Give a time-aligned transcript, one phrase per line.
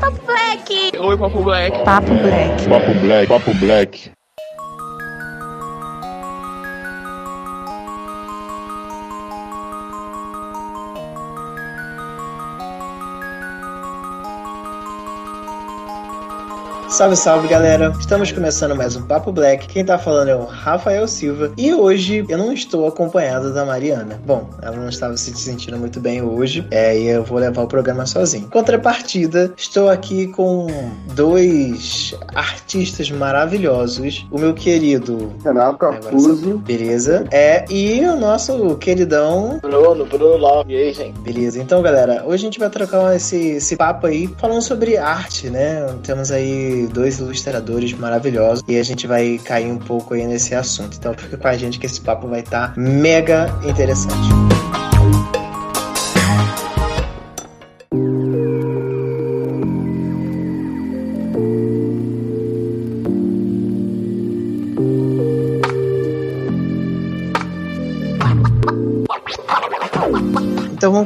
[0.00, 0.70] Papo Black.
[0.96, 1.82] Oi, Papo Black.
[1.82, 2.68] Papo Black.
[2.68, 3.26] Papo Black.
[3.26, 4.13] Papo Black.
[16.94, 17.92] Salve, salve galera!
[17.98, 19.66] Estamos começando mais um Papo Black.
[19.66, 24.20] Quem tá falando é o Rafael Silva e hoje eu não estou acompanhado da Mariana.
[24.24, 27.66] Bom, ela não estava se sentindo muito bem hoje é, e eu vou levar o
[27.66, 28.48] programa sozinho.
[28.48, 30.68] Contrapartida, estou aqui com
[31.16, 34.24] dois artistas maravilhosos.
[34.30, 36.58] O meu querido Renato Cafuso.
[36.58, 37.26] Beleza.
[37.32, 40.72] É, e o nosso queridão Bruno, Bruno Love.
[40.72, 41.18] E aí, gente?
[41.18, 45.50] Beleza, então galera, hoje a gente vai trocar esse, esse papo aí falando sobre arte,
[45.50, 45.84] né?
[46.04, 50.96] Temos aí dois ilustradores maravilhosos e a gente vai cair um pouco aí nesse assunto.
[50.96, 54.53] Então fica com a gente que esse papo vai estar tá mega interessante.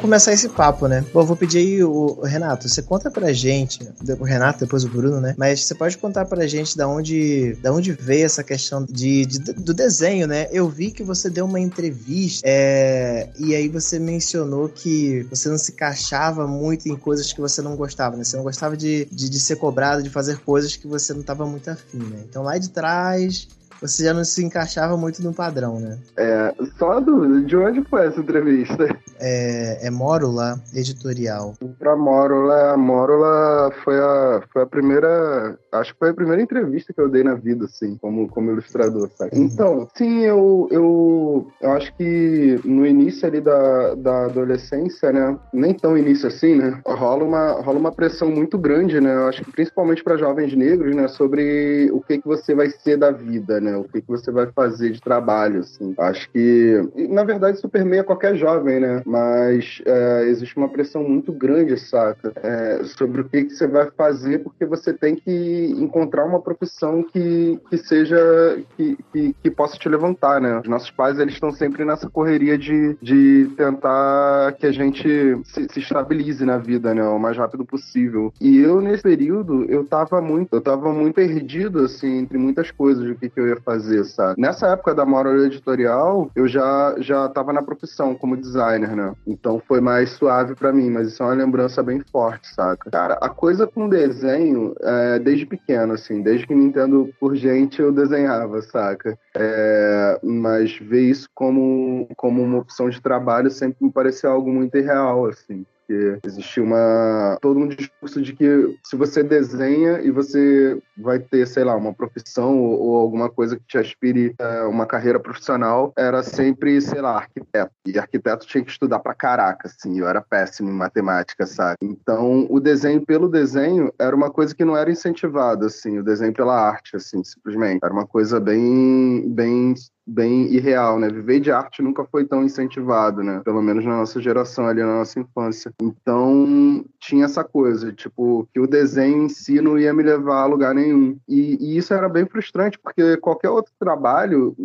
[0.08, 1.04] Começar esse papo, né?
[1.12, 3.86] Bom, vou pedir aí o, Renato, você conta pra gente,
[4.18, 5.34] o Renato, depois o Bruno, né?
[5.36, 9.38] Mas você pode contar pra gente da onde, da onde veio essa questão de, de
[9.38, 10.48] do desenho, né?
[10.50, 15.58] Eu vi que você deu uma entrevista é, e aí você mencionou que você não
[15.58, 18.24] se encaixava muito em coisas que você não gostava, né?
[18.24, 21.44] Você não gostava de, de, de ser cobrado, de fazer coisas que você não estava
[21.44, 22.24] muito afim, né?
[22.26, 23.46] Então lá de trás
[23.80, 25.98] você já não se encaixava muito no padrão, né?
[26.16, 28.88] É, só uma dúvida, de onde foi essa entrevista?
[29.20, 31.54] É, é Mórula Editorial.
[31.78, 36.92] Pra Mórula, a Mórula foi a, foi a primeira, acho que foi a primeira entrevista
[36.92, 39.36] que eu dei na vida, assim, como, como ilustrador, sabe?
[39.36, 39.44] Uhum.
[39.44, 45.74] Então, sim, eu, eu, eu acho que no início ali da, da adolescência, né, nem
[45.74, 49.52] tão início assim, né, rola uma, rola uma pressão muito grande, né, eu acho que
[49.52, 53.67] principalmente para jovens negros, né, sobre o que que você vai ser da vida, né,
[53.68, 53.76] né?
[53.76, 55.94] O que, que você vai fazer de trabalho, assim.
[55.98, 59.02] Acho que, na verdade, isso permeia qualquer jovem, né?
[59.04, 62.32] Mas é, existe uma pressão muito grande, saca?
[62.36, 67.02] É, sobre o que, que você vai fazer, porque você tem que encontrar uma profissão
[67.02, 70.60] que, que seja, que, que, que possa te levantar, né?
[70.60, 75.08] Os nossos pais, eles estão sempre nessa correria de, de tentar que a gente
[75.44, 77.02] se, se estabilize na vida, né?
[77.02, 78.32] O mais rápido possível.
[78.40, 83.04] E eu, nesse período, eu tava muito, eu tava muito perdido, assim, entre muitas coisas,
[83.08, 84.40] o que, que eu ia fazer, sabe?
[84.40, 89.14] Nessa época da moral editorial, eu já já tava na profissão como designer, né?
[89.26, 92.90] Então foi mais suave para mim, mas isso é uma lembrança bem forte, saca?
[92.90, 97.80] Cara, a coisa com desenho, é, desde pequeno, assim, desde que me entendo por gente,
[97.80, 99.18] eu desenhava, saca?
[99.36, 104.76] É, mas ver isso como, como uma opção de trabalho sempre me pareceu algo muito
[104.76, 110.78] irreal, assim porque existe uma todo um discurso de que se você desenha e você
[110.96, 114.84] vai ter, sei lá, uma profissão ou, ou alguma coisa que te aspire a uma
[114.84, 117.72] carreira profissional, era sempre, sei lá, arquiteto.
[117.86, 121.78] E arquiteto tinha que estudar pra caraca, assim, eu era péssimo em matemática, sabe?
[121.82, 126.34] Então, o desenho pelo desenho era uma coisa que não era incentivada, assim, o desenho
[126.34, 127.80] pela arte, assim, simplesmente.
[127.82, 129.74] Era uma coisa bem, bem
[130.08, 131.08] bem irreal, né?
[131.08, 133.42] Viver de arte nunca foi tão incentivado, né?
[133.44, 135.72] Pelo menos na nossa geração ali, na nossa infância.
[135.80, 140.46] Então, tinha essa coisa, tipo, que o desenho em si não ia me levar a
[140.46, 141.18] lugar nenhum.
[141.28, 144.56] E, e isso era bem frustrante, porque qualquer outro trabalho,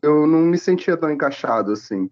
[0.00, 2.08] eu não me sentia tão encaixado, assim.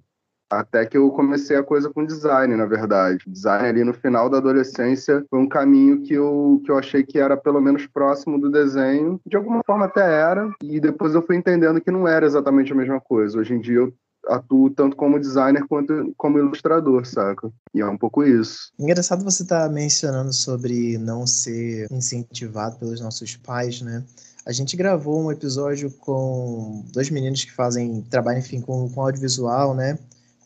[0.51, 3.23] Até que eu comecei a coisa com design, na verdade.
[3.27, 7.19] Design ali no final da adolescência foi um caminho que eu, que eu achei que
[7.19, 9.21] era pelo menos próximo do desenho.
[9.27, 10.51] De alguma forma até era.
[10.63, 13.39] E depois eu fui entendendo que não era exatamente a mesma coisa.
[13.39, 13.93] Hoje em dia eu
[14.27, 17.51] atuo tanto como designer quanto como ilustrador, saca?
[17.75, 18.73] E é um pouco isso.
[18.79, 24.05] Engraçado você estar tá mencionando sobre não ser incentivado pelos nossos pais, né?
[24.47, 29.75] A gente gravou um episódio com dois meninos que fazem trabalho, enfim, com, com audiovisual,
[29.75, 29.99] né?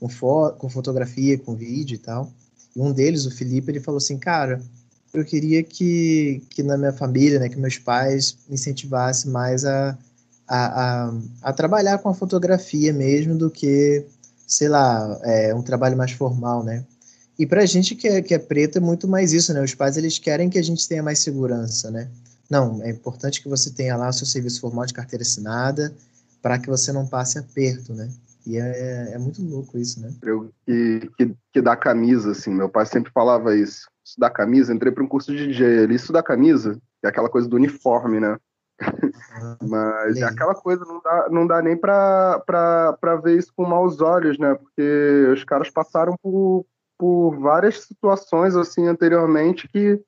[0.02, 2.32] Com, fo com fotografia, com vídeo e tal.
[2.74, 4.60] E um deles, o Felipe, ele falou assim, cara,
[5.14, 9.96] eu queria que, que na minha família, né, que meus pais me incentivassem mais a,
[10.48, 14.04] a, a, a trabalhar com a fotografia mesmo do que,
[14.44, 16.84] sei lá, é, um trabalho mais formal, né?
[17.38, 19.62] E pra gente que é, que é preto é muito mais isso, né?
[19.62, 22.08] Os pais, eles querem que a gente tenha mais segurança, né?
[22.50, 25.94] Não, é importante que você tenha lá o seu serviço formal de carteira assinada
[26.42, 28.10] para que você não passe aperto, né?
[28.46, 30.12] E é, é muito louco isso, né?
[30.22, 32.52] Eu, que, que, que dá camisa, assim.
[32.52, 33.88] Meu pai sempre falava isso.
[34.04, 35.94] Isso da camisa, entrei para um curso de DJ ali.
[35.94, 38.36] Isso da camisa, é aquela coisa do uniforme, né?
[39.62, 44.38] Mas é aquela coisa não dá, não dá nem para ver isso com maus olhos,
[44.38, 44.54] né?
[44.54, 46.66] Porque os caras passaram por,
[46.98, 50.02] por várias situações assim anteriormente que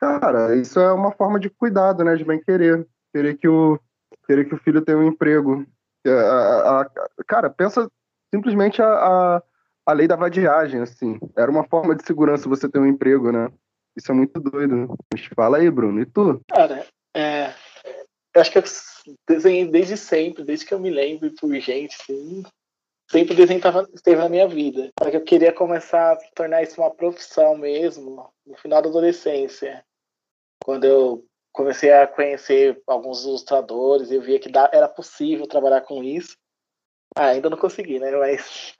[0.00, 2.16] Cara, isso é uma forma de cuidado, né?
[2.16, 2.88] De bem querer.
[3.12, 3.78] Querer que o,
[4.26, 5.66] querer que o filho tenha um emprego.
[6.06, 7.90] A, a, a, cara, pensa
[8.32, 9.42] simplesmente a,
[9.86, 11.18] a, lei da vadiagem, assim.
[11.36, 13.50] Era uma forma de segurança você ter um emprego, né?
[13.96, 14.96] Isso é muito doido.
[15.12, 16.00] Mas fala aí, Bruno.
[16.00, 16.40] E tu?
[16.48, 17.52] Cara, é,
[18.34, 18.64] eu acho que eu
[19.28, 22.44] desenhei desde sempre, desde que eu me lembro por gente, assim,
[23.10, 24.90] sempre tava, esteve na minha vida.
[25.02, 29.84] Só que eu queria começar a tornar isso uma profissão mesmo no final da adolescência.
[30.62, 36.36] Quando eu comecei a conhecer alguns ilustradores, eu via que era possível trabalhar com isso.
[37.16, 38.10] Ah, ainda não consegui, né?
[38.12, 38.72] Mas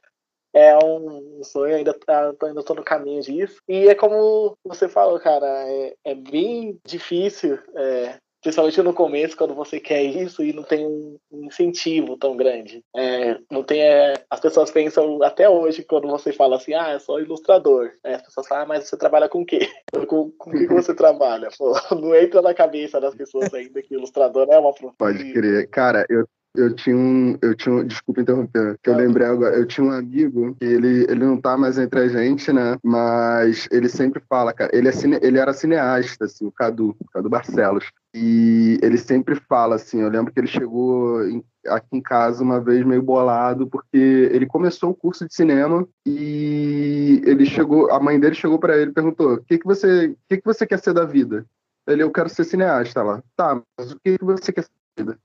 [0.54, 3.60] é um sonho, ainda, tá, ainda tô no caminho disso.
[3.68, 9.54] E é como você falou, cara, é, é bem difícil é, Principalmente no começo, quando
[9.54, 12.82] você quer isso e não tem um incentivo tão grande.
[12.96, 17.00] É, não tem, é, as pessoas pensam até hoje, quando você fala assim, ah, eu
[17.00, 17.90] sou ilustrador.
[18.04, 19.68] É, as pessoas falam, ah, mas você trabalha com o quê?
[20.08, 21.48] Com, o que você trabalha?
[21.56, 24.94] Pô, não entra na cabeça das pessoas ainda que ilustrador é uma profissão.
[24.96, 25.68] Pode crer.
[25.68, 26.26] Cara, eu
[26.56, 27.38] eu tinha um.
[27.40, 29.56] Eu tinha um, desculpa interromper, que eu lembrei agora.
[29.56, 32.76] Eu tinha um amigo que ele, ele não tá mais entre a gente, né?
[32.82, 34.70] Mas ele sempre fala, cara.
[34.74, 37.84] Ele, é cine, ele era cineasta, assim, o Cadu, o Cadu Barcelos.
[38.12, 40.00] E ele sempre fala, assim.
[40.00, 43.96] Eu lembro que ele chegou em, aqui em casa uma vez meio bolado, porque
[44.32, 47.90] ele começou o curso de cinema e ele chegou.
[47.92, 50.44] A mãe dele chegou para ele e perguntou: o que, que, você, o que, que
[50.44, 51.46] você quer ser da vida?
[51.86, 53.22] Ele, eu quero ser cineasta lá.
[53.36, 55.18] Tá, mas o que, que você quer ser da vida?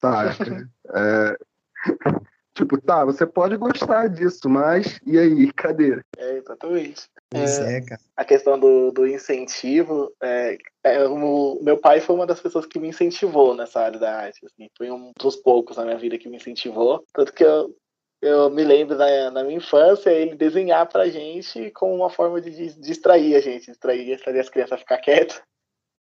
[0.00, 0.24] Tá.
[0.94, 1.38] é,
[2.58, 6.00] tipo, tá, você pode gostar disso, mas e aí, cadê?
[6.16, 7.08] É, exatamente.
[7.32, 8.00] É, é, cara.
[8.16, 12.78] A questão do, do incentivo, é, é, o meu pai foi uma das pessoas que
[12.78, 14.44] me incentivou nessa área da arte.
[14.44, 17.04] Assim, foi um dos poucos na minha vida que me incentivou.
[17.12, 17.74] Tanto que eu,
[18.20, 22.50] eu me lembro na, na minha infância ele desenhar pra gente como uma forma de
[22.80, 25.40] distrair a gente, distrair, fazer as crianças ficar quietas,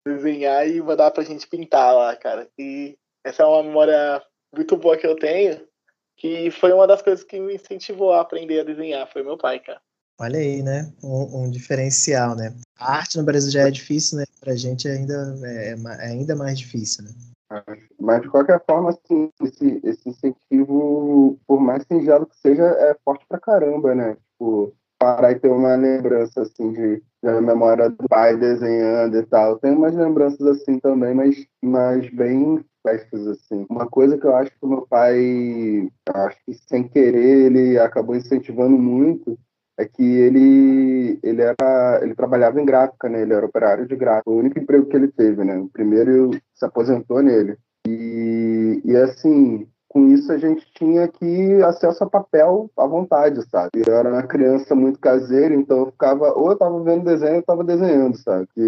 [0.06, 2.48] desenhar e mandar pra gente pintar lá, cara.
[2.58, 4.22] E essa é uma memória
[4.54, 5.66] muito boa que eu tenho,
[6.16, 9.60] que foi uma das coisas que me incentivou a aprender a desenhar, foi meu pai,
[9.60, 9.80] cara.
[10.18, 10.90] Olha aí, né?
[11.04, 12.54] Um, um diferencial, né?
[12.78, 14.24] A arte no Brasil já é difícil, né?
[14.40, 17.10] Pra gente ainda é, é ainda mais difícil, né?
[18.00, 23.24] Mas, de qualquer forma, assim, esse, esse incentivo, por mais singelo que seja, é forte
[23.28, 24.16] pra caramba, né?
[24.32, 29.58] Tipo, parar e ter uma lembrança, assim, de, de memória do pai desenhando e tal.
[29.58, 33.66] Tem umas lembranças assim também, mas, mas bem festas, assim.
[33.68, 38.78] Uma coisa que eu acho que meu pai, acho que sem querer, ele acabou incentivando
[38.78, 39.36] muito,
[39.78, 43.22] é que ele ele era ele trabalhava em gráfica, né?
[43.22, 44.30] Ele era operário de gráfica.
[44.30, 45.58] O único emprego que ele teve, né?
[45.58, 47.58] O primeiro se aposentou nele.
[47.86, 53.82] E, e assim, com isso a gente tinha que acesso a papel à vontade, sabe?
[53.86, 57.38] Eu era uma criança muito caseira, então eu ficava, ou eu tava vendo desenho, ou
[57.38, 58.48] eu tava desenhando, sabe?
[58.56, 58.62] E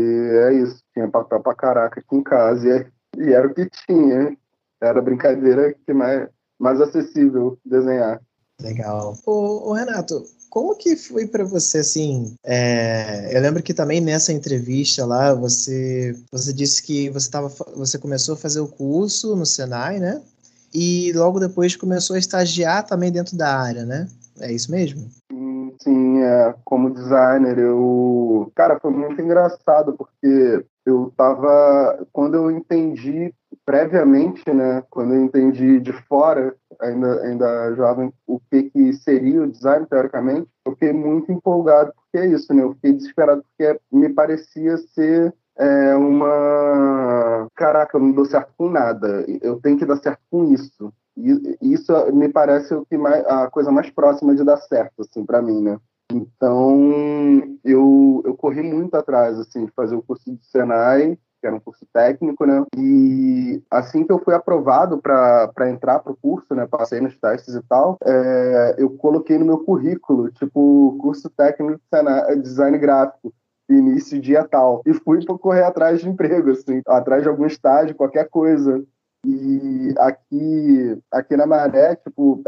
[0.45, 2.69] é isso, tinha papel pra caraca aqui em casa.
[2.69, 2.73] E
[3.17, 4.37] e era o que tinha.
[4.81, 6.29] Era a brincadeira que mais,
[6.59, 8.21] mais acessível desenhar.
[8.61, 9.17] Legal.
[9.25, 12.35] Ô, ô Renato, como que foi para você assim?
[12.45, 17.99] É, eu lembro que também nessa entrevista lá você você disse que você tava, você
[17.99, 20.23] começou a fazer o curso no Senai, né?
[20.73, 24.09] E logo depois começou a estagiar também dentro da área, né?
[24.41, 25.09] É isso mesmo?
[25.81, 33.33] Sim, é, como designer eu, cara, foi muito engraçado porque eu tava quando eu entendi
[33.65, 39.51] previamente, né, quando eu entendi de fora, ainda ainda jovem, o que que seria o
[39.51, 42.63] design teoricamente, eu fiquei muito empolgado porque é isso, né?
[42.63, 48.69] Eu fiquei desesperado porque me parecia ser é, uma caraca, eu não dou certo com
[48.71, 50.93] nada, eu tenho que dar certo com isso.
[51.19, 55.25] E isso me parece o que mais, a coisa mais próxima de dar certo, assim,
[55.25, 55.79] para mim, né?
[56.11, 61.55] Então, eu, eu corri muito atrás, assim, de fazer o curso do Senai, que era
[61.55, 62.65] um curso técnico, né?
[62.77, 66.67] E assim que eu fui aprovado para entrar para o curso, né?
[66.67, 71.83] Passei nos testes e tal, é, eu coloquei no meu currículo, tipo, curso técnico de
[71.91, 73.33] Senai, design gráfico
[73.71, 74.83] início dia tal.
[74.87, 78.83] E fui correr atrás de emprego, assim, atrás de algum estágio, qualquer coisa.
[79.27, 82.43] E aqui, aqui na Maré, tipo,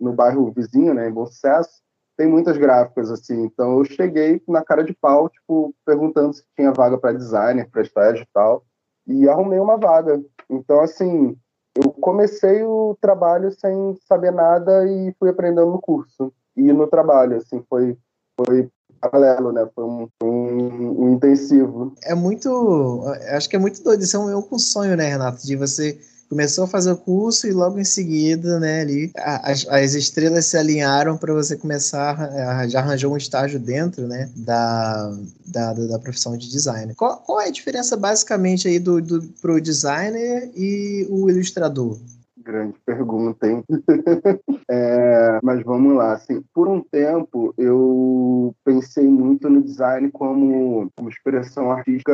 [0.00, 1.80] no bairro vizinho, né, em Bom Sucesso,
[2.16, 3.44] tem muitas gráficas, assim.
[3.44, 7.82] Então eu cheguei na cara de pau, tipo, perguntando se tinha vaga para designer, para
[7.82, 8.64] estágio e tal,
[9.06, 10.22] e arrumei uma vaga.
[10.50, 11.36] Então, assim,
[11.74, 17.36] eu comecei o trabalho sem saber nada e fui aprendendo no curso e no trabalho,
[17.36, 17.96] assim, foi
[18.36, 18.70] foi
[19.02, 19.66] paralelo, né?
[19.74, 21.94] Foi um, um, um intensivo.
[22.04, 24.02] É muito, acho que é muito doido.
[24.02, 27.46] Isso é um, é um sonho, né, Renato, de você começou a fazer o curso
[27.46, 32.16] e logo em seguida, né, ali, as, as estrelas se alinharam para você começar,
[32.70, 35.14] já arranjou um estágio dentro, né, da,
[35.46, 36.94] da, da profissão de designer.
[36.94, 41.98] Qual, qual é a diferença basicamente aí do, do pro designer e o ilustrador?
[42.44, 43.62] Grande pergunta, hein?
[44.68, 46.12] é, mas vamos lá.
[46.12, 52.12] Assim, por um tempo, eu pensei muito no design como uma expressão artística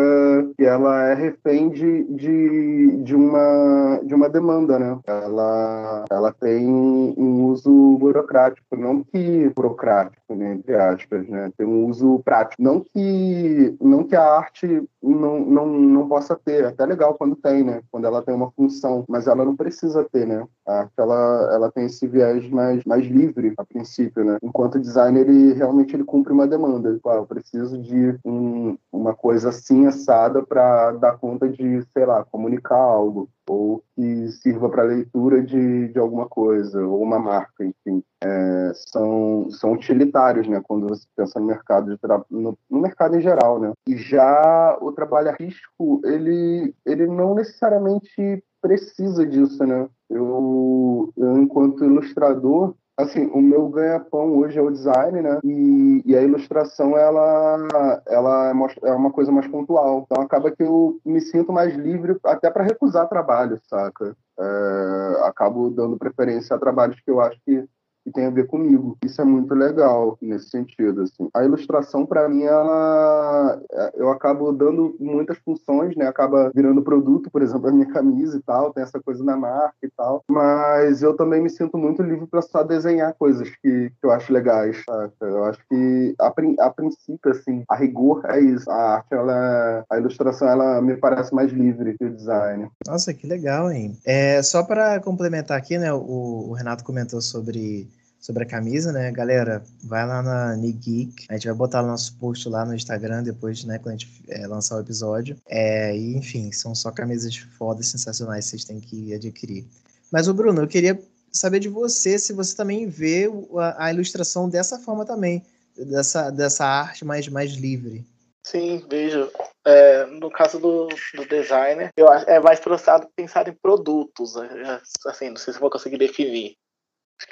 [0.56, 4.98] que ela é refém de, de, de, uma, de uma demanda, né?
[5.06, 11.50] Ela, ela tem um uso burocrático, não que burocrático, né, entre aspas, né?
[11.56, 12.62] Tem um uso prático.
[12.62, 17.36] Não que, não que a arte não, não, não possa ter, é até legal quando
[17.36, 17.82] tem, né?
[17.90, 20.46] Quando ela tem uma função, mas ela não precisa ter, né?
[20.66, 24.38] A arte, ela, ela tem esse viés mais, mais livre, a princípio, né?
[24.42, 26.94] Enquanto design, ele realmente ele cumpre uma demanda.
[26.94, 32.04] Tipo, ah, eu preciso de um, uma coisa assim, assada, para dar conta de, sei
[32.04, 37.64] lá, comunicar algo ou que sirva para leitura de, de alguma coisa, ou uma marca,
[37.64, 38.02] enfim.
[38.22, 41.98] É, são, são utilitários, né, quando você pensa no mercado,
[42.30, 43.72] no, no, mercado em geral, né.
[43.88, 49.88] E já o trabalho artístico, ele, ele não necessariamente precisa disso, né.
[50.10, 55.38] Eu, eu enquanto ilustrador, assim, o meu ganha-pão hoje é o design, né?
[55.44, 60.04] E, e, a ilustração, ela, ela é, é uma coisa mais pontual.
[60.04, 64.16] Então acaba que eu me sinto mais livre até para recusar trabalho, saca?
[64.38, 67.64] É, acabo dando preferência a trabalhos que eu acho que
[68.10, 68.96] tem a ver comigo.
[69.04, 71.02] Isso é muito legal nesse sentido.
[71.02, 71.28] Assim.
[71.34, 76.06] A ilustração, para mim, ela, é, eu acabo dando muitas funções, né?
[76.06, 79.76] Acaba virando produto, por exemplo, a minha camisa e tal, tem essa coisa na marca
[79.82, 80.24] e tal.
[80.30, 84.32] Mas eu também me sinto muito livre para só desenhar coisas que, que eu acho
[84.32, 84.82] legais.
[84.84, 85.12] Saca?
[85.20, 88.70] Eu acho que a, a princípio, assim, a rigor é isso.
[88.70, 92.68] A arte, ela, a ilustração, ela me parece mais livre que o design.
[92.86, 93.96] Nossa, que legal, hein?
[94.04, 95.92] É, só para complementar aqui, né?
[95.92, 97.88] O, o Renato comentou sobre
[98.20, 99.10] sobre a camisa, né?
[99.12, 101.26] Galera, vai lá na Nigeek.
[101.28, 103.78] A gente vai botar o nosso post lá no Instagram depois, né?
[103.78, 105.36] Quando a gente é, lançar o episódio.
[105.46, 109.66] É, e, enfim, são só camisas fodas, sensacionais, vocês têm que adquirir.
[110.12, 111.00] Mas, o Bruno, eu queria
[111.32, 115.44] saber de você se você também vê a, a ilustração dessa forma também,
[115.76, 118.04] dessa, dessa arte mais, mais livre.
[118.42, 119.30] Sim, vejo.
[119.66, 124.34] É, no caso do, do designer, eu, é mais processado pensar em produtos.
[124.36, 124.80] Né?
[125.06, 126.56] Assim, não sei se vou conseguir definir.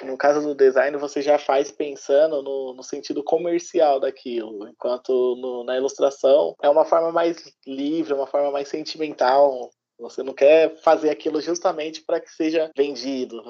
[0.03, 5.63] No caso do design você já faz pensando no, no sentido comercial daquilo, enquanto no,
[5.63, 9.71] na ilustração é uma forma mais livre, uma forma mais sentimental.
[9.99, 13.41] Você não quer fazer aquilo justamente para que seja vendido.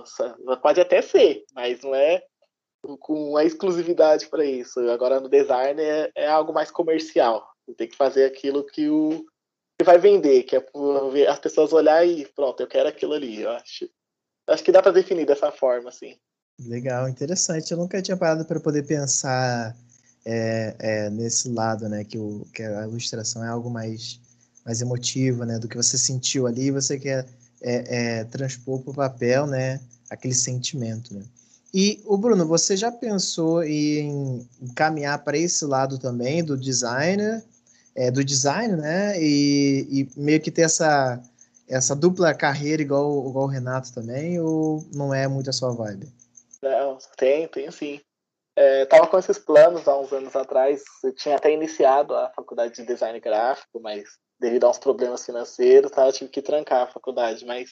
[0.62, 2.24] Pode até ser, mas não é
[3.00, 4.80] com a exclusividade para isso.
[4.90, 7.46] Agora no design é, é, algo mais comercial.
[7.66, 9.26] Você tem que fazer aquilo que o
[9.78, 10.66] que vai vender, que é
[11.28, 13.42] as pessoas olhar e pronto, eu quero aquilo ali.
[13.42, 13.90] Eu acho,
[14.48, 16.18] acho que dá para definir dessa forma, assim.
[16.66, 17.72] Legal, interessante.
[17.72, 19.76] Eu nunca tinha parado para poder pensar
[20.26, 22.04] é, é, nesse lado, né?
[22.04, 24.20] Que, o, que a ilustração é algo mais,
[24.66, 25.60] mais emotivo, né?
[25.60, 27.28] Do que você sentiu ali, você quer
[27.62, 29.80] é, é transpor para o papel, né?
[30.10, 31.24] Aquele sentimento, né?
[31.74, 37.44] E o Bruno, você já pensou em caminhar para esse lado também do designer,
[37.96, 39.22] é, do design, né?
[39.22, 41.22] E, e, meio que ter essa
[41.68, 46.08] essa dupla carreira igual, igual o Renato também, ou não é muito a sua vibe?
[46.62, 48.00] Não, tem, tem sim.
[48.56, 50.84] É, tava com esses planos há uns anos atrás.
[51.04, 54.04] Eu tinha até iniciado a faculdade de design gráfico, mas
[54.40, 57.46] devido a uns problemas financeiros, tá, eu tive que trancar a faculdade.
[57.46, 57.70] Mas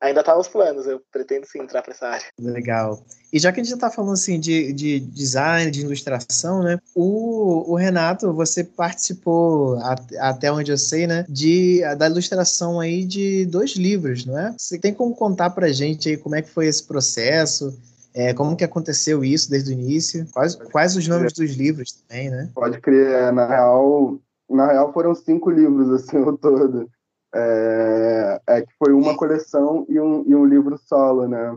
[0.00, 2.26] ainda tá nos planos, eu pretendo sim entrar para essa área.
[2.38, 3.04] Legal.
[3.32, 6.78] E já que a gente está falando assim de, de design, de ilustração, né?
[6.94, 9.76] O, o Renato, você participou,
[10.20, 11.26] até onde eu sei, né?
[11.28, 14.54] De, da ilustração aí de dois livros, não é?
[14.56, 17.76] Você tem como contar pra gente aí como é que foi esse processo?
[18.18, 20.26] É, como que aconteceu isso desde o início?
[20.32, 22.50] Quais, quais os nomes dos livros também, né?
[22.52, 24.18] Pode crer, é, na real,
[24.50, 26.90] na real foram cinco livros, assim, o todo.
[27.32, 31.56] É, é que foi uma coleção e um, e um livro solo, né?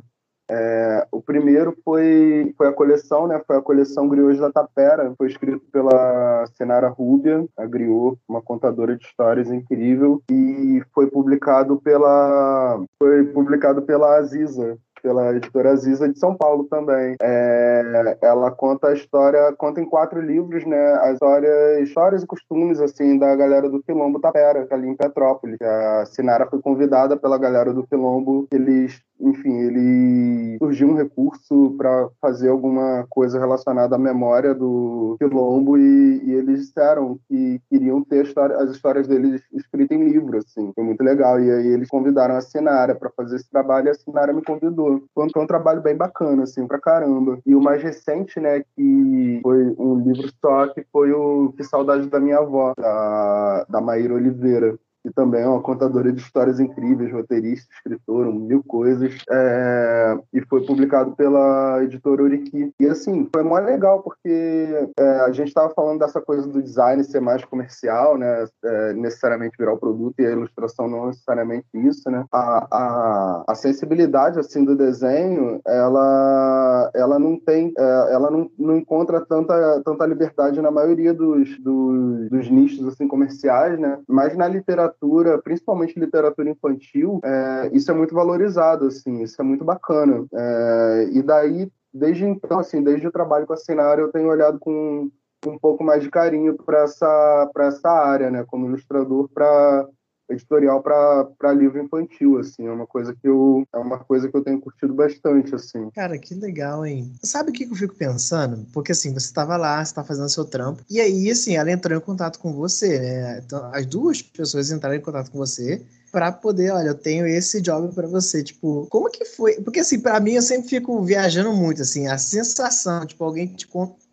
[0.52, 3.42] É, o primeiro foi, foi a coleção, né?
[3.48, 5.16] Foi a coleção Griots da Tapera.
[5.18, 11.82] Foi escrito pela Senara Rubia, a Griot, uma contadora de histórias incrível, e foi publicado
[11.82, 17.16] pela foi publicado pela Aziza, pela editora Aziza de São Paulo também.
[17.22, 20.94] É, ela conta a história, conta em quatro livros, né?
[21.02, 25.58] As histórias, histórias e costumes, assim, da galera do Quilombo Tapera, ali em Petrópolis.
[25.62, 32.10] A Sinara foi convidada pela galera do Quilombo, eles enfim, ele surgiu um recurso para
[32.20, 38.26] fazer alguma coisa relacionada à memória do Quilombo e, e eles disseram que queriam ter
[38.26, 40.72] história, as histórias deles escritas em livro, assim.
[40.74, 41.40] Foi muito legal.
[41.40, 45.04] E aí eles convidaram a Sinara para fazer esse trabalho e a Sinara me convidou.
[45.14, 47.40] Foi um, trabalho bem bacana, assim, pra caramba.
[47.46, 52.08] E o mais recente, né, que foi um livro só, que foi o Que Saudade
[52.08, 57.12] da Minha Avó, da, da Maíra Oliveira que também é uma contadora de histórias incríveis,
[57.12, 62.74] roteirista, escritora, mil coisas, é, e foi publicado pela editora Uriki.
[62.80, 67.04] E assim, foi mó legal, porque é, a gente estava falando dessa coisa do design
[67.04, 72.10] ser mais comercial, né, é, necessariamente virar o produto, e a ilustração não necessariamente isso,
[72.10, 72.24] né.
[72.32, 78.78] A, a, a sensibilidade, assim, do desenho, ela, ela não tem, é, ela não, não
[78.78, 84.48] encontra tanta, tanta liberdade na maioria dos, dos, dos nichos, assim, comerciais, né, mas na
[84.48, 90.26] literatura literatura, principalmente literatura infantil, é, isso é muito valorizado, assim, isso é muito bacana.
[90.34, 94.60] É, e daí, desde então, assim, desde o trabalho com a Sinara, eu tenho olhado
[94.60, 95.10] com
[95.46, 99.88] um pouco mais de carinho para essa, essa área, né, como ilustrador, para
[100.30, 104.44] editorial para livro infantil, assim, é uma coisa que eu é uma coisa que eu
[104.44, 105.90] tenho curtido bastante, assim.
[105.92, 107.12] Cara, que legal, hein?
[107.24, 108.66] Sabe o que eu fico pensando?
[108.74, 111.98] Porque assim, você estava lá, você está fazendo seu trampo, e aí assim, ela entrou
[111.98, 113.42] em contato com você, né?
[113.46, 117.62] Então, as duas pessoas entraram em contato com você para poder, olha, eu tenho esse
[117.62, 119.54] job para você, tipo, como que foi?
[119.62, 123.68] Porque assim, para mim eu sempre fico viajando muito, assim, a sensação, tipo, alguém te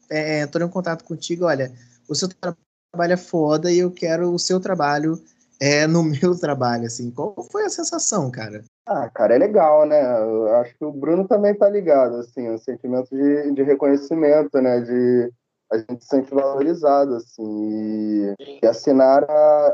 [0.08, 1.72] é, entrou em contato contigo, olha,
[2.08, 5.20] o seu trabalho é foda e eu quero o seu trabalho
[5.60, 7.10] é, no meu trabalho, assim.
[7.10, 8.62] Qual foi a sensação, cara?
[8.86, 10.00] Ah, cara, é legal, né?
[10.22, 14.80] Eu acho que o Bruno também tá ligado, assim, o sentimento de, de reconhecimento, né?
[14.80, 15.32] De
[15.70, 18.34] a gente se sente valorizado, assim.
[18.62, 19.26] E, a Sinara,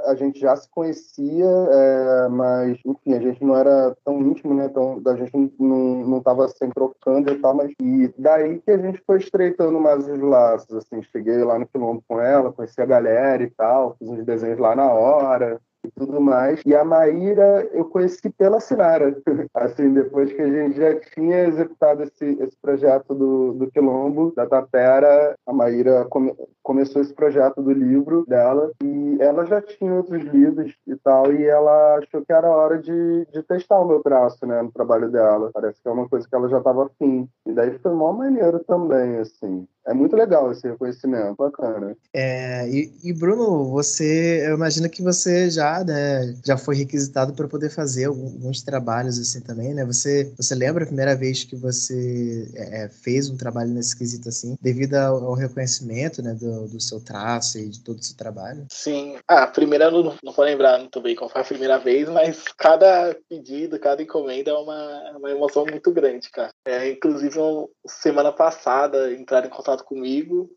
[0.07, 4.67] a gente já se conhecia, é, mas, enfim, a gente não era tão íntimo, né?
[4.67, 7.71] Então, a gente não, não tava sempre trocando e tal, mas...
[7.81, 11.01] E daí que a gente foi estreitando mais os laços, assim.
[11.13, 14.75] Cheguei lá no Quilombo com ela, conheci a galera e tal, fiz uns desenhos lá
[14.75, 16.61] na hora e tudo mais.
[16.65, 19.17] E a Maíra eu conheci pela Sinara.
[19.55, 24.47] Assim, depois que a gente já tinha executado esse, esse projeto do, do Quilombo, da
[24.47, 30.23] Tapera, a Maíra come, começou esse projeto do livro dela e ela já tinha outros
[30.23, 34.47] livros e tal, e ela achou que era hora de, de testar o meu traço,
[34.47, 35.51] né, no trabalho dela.
[35.53, 37.29] Parece que é uma coisa que ela já estava afim.
[37.47, 41.97] E daí foi mó maneiro também, assim é muito legal esse reconhecimento, bacana.
[42.13, 47.49] É, e, e, Bruno, você, eu imagino que você já, né, já foi requisitado para
[47.49, 49.85] poder fazer alguns trabalhos assim também, né?
[49.85, 54.29] Você, você lembra a primeira vez que você é, é fez um trabalho nesse quesito
[54.29, 58.17] assim, devido ao, ao reconhecimento, né, do, do, seu traço e de todo o seu
[58.17, 58.67] trabalho?
[58.71, 59.17] Sim.
[59.29, 62.45] Ah, a primeira não, não vou lembrar muito bem qual foi a primeira vez, mas
[62.57, 66.51] cada pedido, cada encomenda é uma, uma emoção muito grande, cara.
[66.67, 67.39] É, inclusive,
[67.87, 70.51] semana passada entraram em contato contato comigo,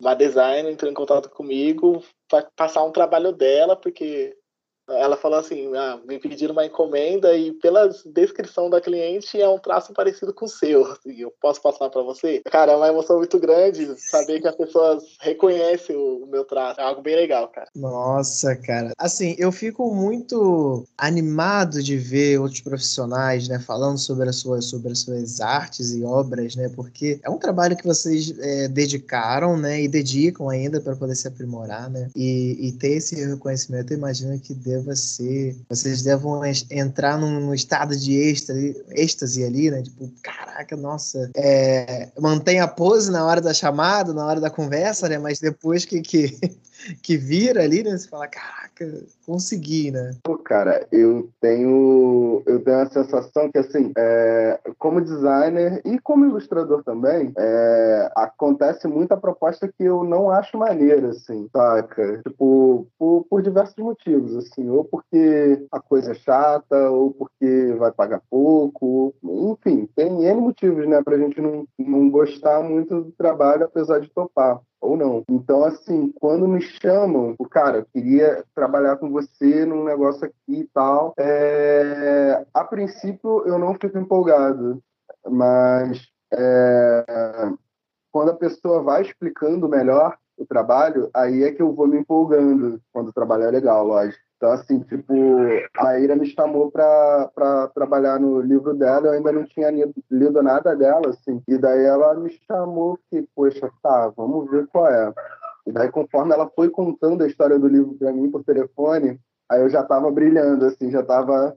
[0.00, 4.36] uma designer entrou em contato comigo para passar um trabalho dela, porque
[4.88, 9.58] ela falou assim: ah, me pediram uma encomenda e pela descrição da cliente é um
[9.58, 10.84] traço parecido com o seu.
[10.86, 12.42] Assim, eu posso passar para você?
[12.50, 16.80] Cara, é uma emoção muito grande saber que as pessoas reconhecem o, meu traço.
[16.80, 17.68] É algo bem legal, cara.
[17.74, 18.92] Nossa, cara.
[18.98, 24.92] Assim, eu fico muito animado de ver outros profissionais, né, falando sobre as suas, sobre
[24.92, 29.82] as suas artes e obras, né, porque é um trabalho que vocês é, dedicaram, né,
[29.82, 34.38] e dedicam ainda para poder se aprimorar, né, e, e ter esse reconhecimento, eu imagino
[34.38, 35.56] que deva deva ser.
[35.68, 39.82] Vocês devam entrar num, num estado de êxtase, êxtase ali, né?
[39.82, 41.30] Tipo, caraca, nossa.
[41.36, 45.18] É, mantém a pose na hora da chamada, na hora da conversa, né?
[45.18, 46.38] Mas depois que, que,
[47.02, 47.96] que vira ali, né?
[47.96, 50.16] Você fala, caraca, consegui, né?
[50.22, 56.24] Pô, cara, eu tenho, eu tenho a sensação que, assim, é, como designer e como
[56.24, 62.22] ilustrador também, é, acontece muita proposta que eu não acho maneira, assim, saca?
[62.26, 67.92] Tipo, por, por diversos motivos, assim, ou porque a coisa é chata, ou porque vai
[67.92, 73.64] pagar pouco, enfim, tem N motivos, né, pra gente não, não gostar muito do trabalho,
[73.64, 75.24] apesar de topar ou não.
[75.30, 80.60] Então, assim, quando me chamam, o cara, eu queria trabalhar com você num negócio aqui
[80.60, 82.44] e tal, é...
[82.52, 84.82] a princípio eu não fico empolgado,
[85.30, 87.04] mas é...
[88.10, 92.80] quando a pessoa vai explicando melhor o trabalho, aí é que eu vou me empolgando
[92.92, 94.31] quando o trabalho é legal, lógico.
[94.42, 95.14] Então, assim, tipo,
[95.78, 100.42] a Ira me chamou para trabalhar no livro dela, eu ainda não tinha lido, lido
[100.42, 101.40] nada dela, assim.
[101.46, 105.14] E daí ela me chamou que, poxa, tá, vamos ver qual é.
[105.64, 109.16] E daí, conforme ela foi contando a história do livro para mim por telefone,
[109.48, 111.56] aí eu já tava brilhando, assim, já tava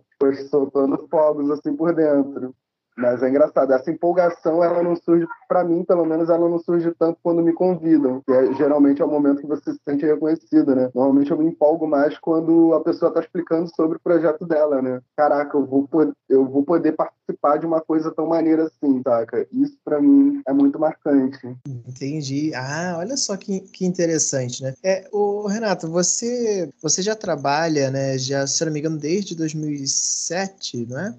[0.51, 2.53] soltando fogos, assim, por dentro.
[2.97, 6.93] Mas é engraçado, essa empolgação, ela não surge, para mim, pelo menos, ela não surge
[6.97, 10.75] tanto quando me convidam, que é, geralmente é o momento que você se sente reconhecido,
[10.75, 10.89] né?
[10.95, 15.01] Normalmente eu me empolgo mais quando a pessoa tá explicando sobre o projeto dela, né?
[15.17, 15.89] Caraca, eu vou,
[16.29, 19.45] eu vou poder participar de uma coisa tão maneira assim, saca?
[19.51, 21.39] Isso para mim é muito marcante.
[21.67, 22.53] Entendi.
[22.55, 24.73] Ah, olha só que, que interessante, né?
[24.83, 28.17] É, o Renato, você, você já trabalha, né?
[28.17, 31.13] Já, se não me engano, desde 2007, não é?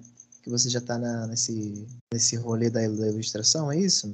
[0.47, 4.13] Que você já está nesse, nesse rolê da, da ilustração, é isso?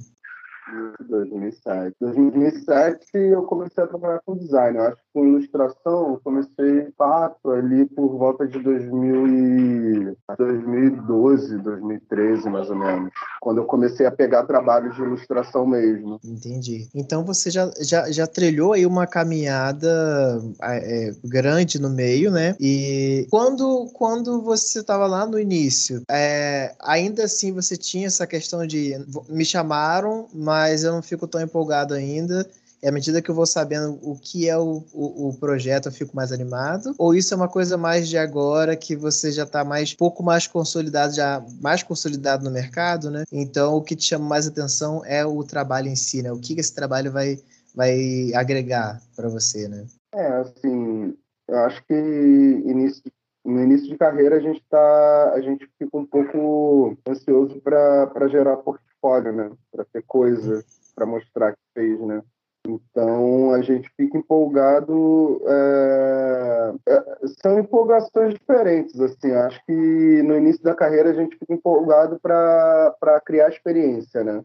[1.07, 1.95] 2007.
[1.99, 4.77] 2007 eu comecei a trabalhar com design.
[4.77, 10.17] Eu acho com ilustração comecei fato ali por volta de 2000 e...
[10.37, 13.11] 2012, 2013 mais ou menos.
[13.39, 16.19] Quando eu comecei a pegar trabalhos de ilustração mesmo.
[16.23, 16.87] Entendi.
[16.95, 22.55] Então você já, já, já trilhou aí uma caminhada é, grande no meio, né?
[22.59, 28.65] E quando, quando você estava lá no início, é, ainda assim você tinha essa questão
[28.65, 28.93] de
[29.29, 32.47] me chamaram, mas eu não fico tão empolgado ainda.
[32.83, 35.91] E à medida que eu vou sabendo o que é o, o, o, projeto, eu
[35.91, 36.93] fico mais animado?
[36.97, 40.47] Ou isso é uma coisa mais de agora, que você já está mais pouco mais
[40.47, 43.23] consolidado, já mais consolidado no mercado, né?
[43.31, 46.29] Então o que te chama mais atenção é o trabalho em si, né?
[46.33, 47.37] O que esse trabalho vai,
[47.73, 49.85] vai agregar para você, né?
[50.13, 51.15] É, assim,
[51.47, 53.01] eu acho que início,
[53.45, 58.57] no início de carreira a gente tá, a gente fica um pouco ansioso para gerar
[58.57, 59.51] portfólio, né?
[59.71, 62.21] Para ter coisa para mostrar que fez, né?
[62.65, 65.41] Então a gente fica empolgado.
[65.45, 66.73] É...
[66.87, 67.03] É,
[67.41, 69.31] são empolgações diferentes, assim.
[69.31, 74.43] Acho que no início da carreira a gente fica empolgado para criar experiência, né?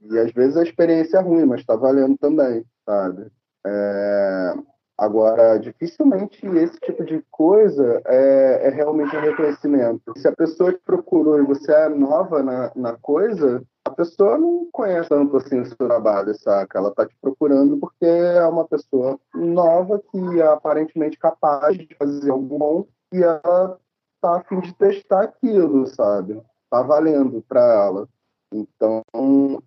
[0.00, 3.26] E às vezes a experiência é ruim, mas está valendo também, sabe?
[3.66, 4.54] É...
[4.98, 10.12] Agora, dificilmente esse tipo de coisa é, é, realmente um reconhecimento.
[10.16, 14.68] Se a pessoa te procurou e você é nova na, na coisa, a pessoa não
[14.70, 16.78] conhece tanto assim o seu trabalho, saca?
[16.78, 22.30] Ela tá te procurando porque é uma pessoa nova que é aparentemente capaz de fazer
[22.30, 23.78] algo bom e ela
[24.20, 26.40] tá a fim de testar aquilo, sabe?
[26.70, 28.08] Tá valendo para ela.
[28.52, 29.02] Então,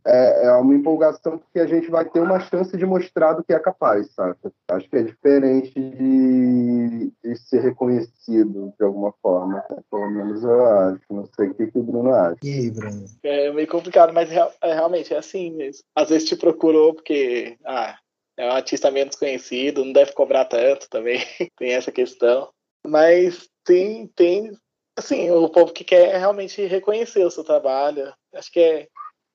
[0.06, 3.54] é, é, uma empolgação que a gente vai ter uma chance de mostrar do que
[3.54, 4.36] é capaz, sabe?
[4.70, 9.64] Acho que é diferente de, de ser reconhecido de alguma forma.
[9.70, 9.78] Né?
[9.90, 11.02] Pelo menos eu acho.
[11.10, 12.38] Não sei o que, que o Bruno acha.
[12.44, 13.06] E aí, Bruno?
[13.24, 15.84] É meio complicado, mas é, realmente é assim mesmo.
[15.96, 17.98] Às vezes te procurou porque ah,
[18.38, 21.20] é um artista menos conhecido, não deve cobrar tanto também.
[21.58, 22.50] tem essa questão.
[22.86, 24.52] Mas tem, tem
[24.98, 28.14] assim, o povo que quer realmente reconhecer o seu trabalho.
[28.34, 28.88] Acho que é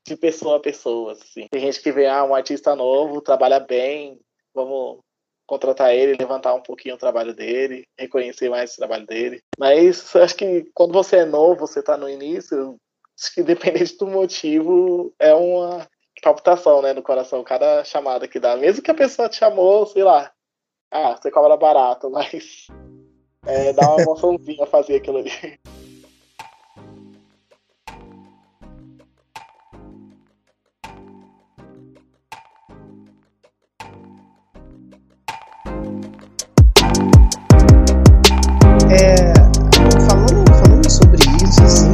[0.07, 1.47] de pessoa a pessoa, assim.
[1.51, 4.21] Tem gente que vê, ah, um artista novo, trabalha bem,
[4.55, 5.01] vamos
[5.47, 9.41] contratar ele, levantar um pouquinho o trabalho dele, reconhecer mais o trabalho dele.
[9.59, 12.77] Mas acho que quando você é novo, você está no início,
[13.19, 15.87] acho que dependente do motivo, é uma
[16.23, 18.57] palpitação, né, no coração, cada chamada que dá.
[18.57, 20.33] Mesmo que a pessoa te chamou, sei lá,
[20.91, 22.67] ah, você cobra barato, mas
[23.47, 25.31] é, dá uma emoçãozinha fazer aquilo ali.
[38.91, 39.35] É,
[40.07, 41.93] falando, falando sobre isso, assim,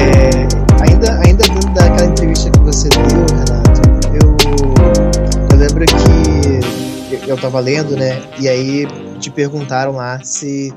[0.00, 3.82] é, ainda, ainda dentro daquela entrevista que você deu, Renato,
[4.14, 4.36] eu,
[5.50, 8.20] eu lembro que eu tava lendo, né?
[8.38, 8.86] E aí
[9.22, 10.74] te perguntaram lá se,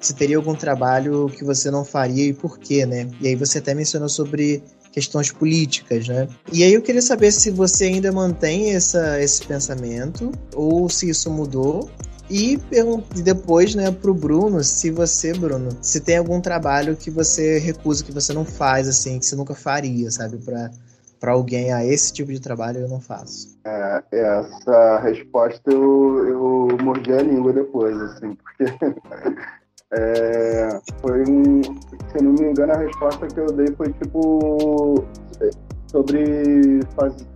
[0.00, 3.08] se teria algum trabalho que você não faria e por quê, né?
[3.20, 6.28] E aí você até mencionou sobre questões políticas, né?
[6.52, 11.30] E aí eu queria saber se você ainda mantém essa, esse pensamento ou se isso
[11.30, 11.88] mudou.
[12.28, 12.58] E
[13.22, 18.12] depois, né, pro Bruno, se você, Bruno, se tem algum trabalho que você recusa, que
[18.12, 20.70] você não faz, assim, que você nunca faria, sabe, para
[21.24, 23.58] para alguém, a esse tipo de trabalho eu não faço?
[23.64, 28.64] É, essa resposta eu, eu mordi a língua depois, assim, porque
[29.90, 30.68] é,
[31.00, 31.62] foi um.
[31.62, 35.02] Se não me engano, a resposta que eu dei foi tipo
[35.90, 36.80] sobre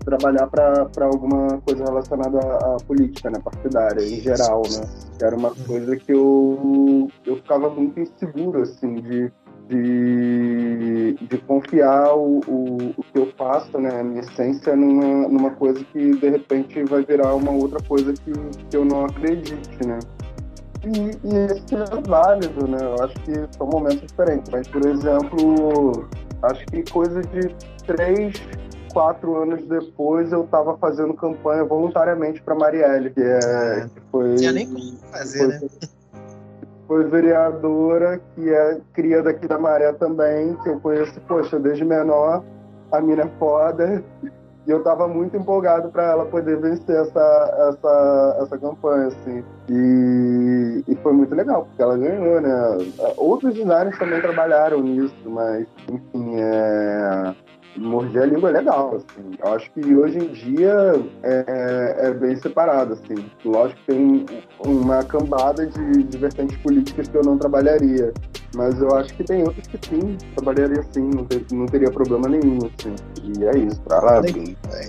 [0.05, 4.87] trabalhar para alguma coisa relacionada à, à, política, né, partidária, em geral, né?
[5.23, 9.33] Era uma coisa que eu, eu ficava muito inseguro, assim, de
[9.69, 15.51] de, de confiar o, o, o, que eu faço, né, a minha essência, numa, numa
[15.51, 18.33] coisa que de repente vai virar uma outra coisa que,
[18.71, 19.99] que eu não acredite, né.
[20.85, 26.09] E, e esse é válido, né, eu acho que são momentos diferentes, mas, por exemplo,
[26.43, 27.55] acho que coisa de
[27.87, 28.41] três,
[28.93, 34.29] quatro anos depois eu estava fazendo campanha voluntariamente para Marielle, que, é, que foi...
[34.29, 35.89] Não tinha nem como fazer, foi, né?
[36.89, 42.43] Foi vereadora, que é cria daqui da Maré também, que eu conheço, poxa, desde menor.
[42.91, 44.03] A mina é foda.
[44.67, 49.45] E eu estava muito empolgado para ela poder vencer essa, essa, essa campanha, assim.
[49.69, 52.53] E, e foi muito legal, porque ela ganhou, né?
[53.19, 57.35] Outros designers também trabalharam nisso, mas, enfim, é
[57.77, 59.31] morder a língua é legal, assim.
[59.39, 60.75] Eu acho que hoje em dia
[61.23, 63.27] é, é bem separado, assim.
[63.45, 64.27] Lógico que tem
[64.65, 68.13] uma cambada de, de vertentes políticas que eu não trabalharia.
[68.55, 72.29] Mas eu acho que tem outros que sim, trabalharia sim, não, ter, não teria problema
[72.29, 72.95] nenhum, assim.
[73.23, 74.23] E é isso, pra lá.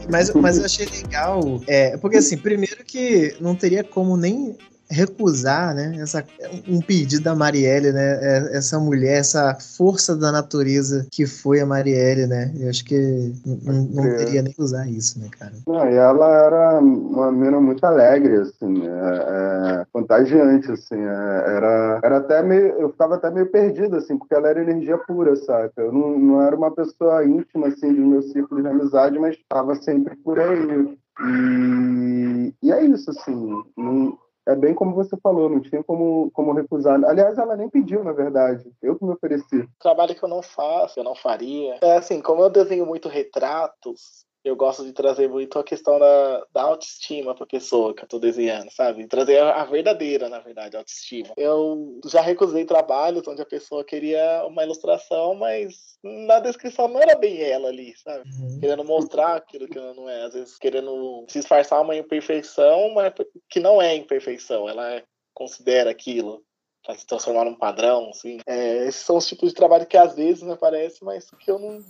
[0.10, 4.58] Mas, mas eu achei legal, é, porque assim, primeiro que não teria como nem
[4.90, 6.24] recusar, né, essa,
[6.68, 11.66] um pedido da Marielle, né, é, essa mulher, essa força da natureza que foi a
[11.66, 14.16] Marielle, né, eu acho que não, não é.
[14.18, 15.54] teria nem usar isso, né, cara.
[15.68, 22.00] Não, e ela era uma menina muito alegre, assim, é, é, contagiante, assim, é, era,
[22.04, 25.82] era até meio, eu ficava até meio perdido, assim, porque ela era energia pura, saca,
[25.82, 29.76] eu não, não era uma pessoa íntima, assim, do meu círculo de amizade, mas estava
[29.76, 34.18] sempre por aí, e, e é isso, assim, não,
[34.50, 37.00] é bem como você falou, não tinha como, como recusar.
[37.06, 38.72] Aliás, ela nem pediu, na verdade.
[38.82, 39.68] Eu que me ofereci.
[39.80, 41.78] Trabalho que eu não faço, eu não faria.
[41.82, 46.46] É assim, como eu desenho muito retratos, eu gosto de trazer muito a questão da,
[46.54, 49.08] da autoestima para a pessoa que eu estou desenhando, sabe?
[49.08, 51.34] Trazer a, a, verdadeira, na verdade, autoestima.
[51.38, 57.16] Eu já recusei trabalhos onde a pessoa queria uma ilustração, mas na descrição não era
[57.16, 58.30] bem ela ali, sabe?
[58.30, 58.60] Uhum.
[58.60, 60.24] Querendo mostrar aquilo que ela não é.
[60.24, 63.14] Às vezes querendo se disfarçar uma imperfeição, mas
[63.50, 64.68] que não é imperfeição.
[64.68, 66.44] Ela considera aquilo
[66.84, 68.40] para se transformar num padrão, assim.
[68.48, 71.60] É, esses são os tipos de trabalho que às vezes me aparecem, mas que eu
[71.60, 71.84] não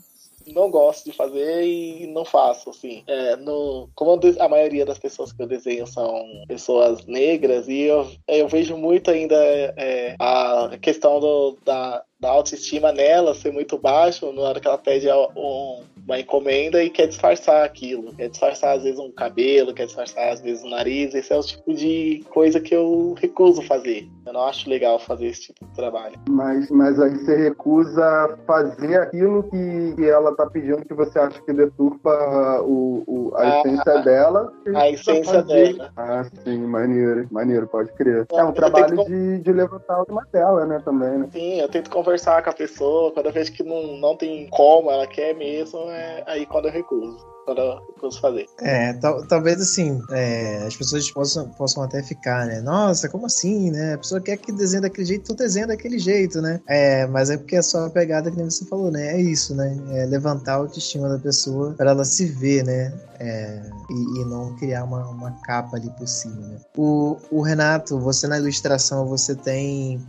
[0.54, 3.04] não gosto de fazer e não faço, assim.
[3.08, 8.08] É, no, como a maioria das pessoas que eu desenho são pessoas negras, e eu,
[8.28, 14.32] eu vejo muito ainda é, a questão do, da, da autoestima nela ser muito baixo
[14.34, 18.14] na hora que ela pede um, uma encomenda e quer disfarçar aquilo.
[18.16, 21.14] Quer disfarçar, às vezes, um cabelo, quer disfarçar, às vezes, o nariz.
[21.14, 24.08] Esse é o tipo de coisa que eu recuso fazer.
[24.30, 26.16] Eu não acho legal fazer esse tipo de trabalho.
[26.30, 31.42] Mas, mas aí você recusa fazer aquilo que, que ela tá pedindo que você acha
[31.42, 34.54] que deturpa o, o a ah, essência dela.
[34.76, 35.92] A essência dela.
[35.98, 38.28] Ah, sim, maneiro, maneiro, pode crer.
[38.32, 41.30] É um trabalho de, de levantar uma tela, né, também, né?
[41.32, 44.92] Sim, eu tento conversar com a pessoa, quando eu vejo que não, não tem como,
[44.92, 47.18] ela quer mesmo, é aí quando eu recuso.
[47.50, 48.46] Quando eu recuso fazer.
[48.60, 52.62] É, tal, talvez assim, é, as pessoas possam, possam até ficar, né?
[52.62, 53.96] Nossa, como assim, né?
[53.96, 56.62] A pessoa quer que desenhe daquele jeito, então desenha daquele jeito, né?
[56.68, 59.16] É, mas é porque é só a pegada que nem você falou, né?
[59.16, 59.76] É isso, né?
[59.94, 62.94] É levantar a autoestima da pessoa para ela se ver, né?
[63.20, 66.60] É, e, e, não criar uma, uma capa ali por cima, né?
[66.78, 70.00] O, o Renato, você na ilustração, você tem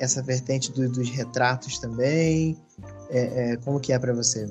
[0.00, 2.58] essa vertente do, dos retratos também?
[3.08, 4.50] É, é, como que é para você?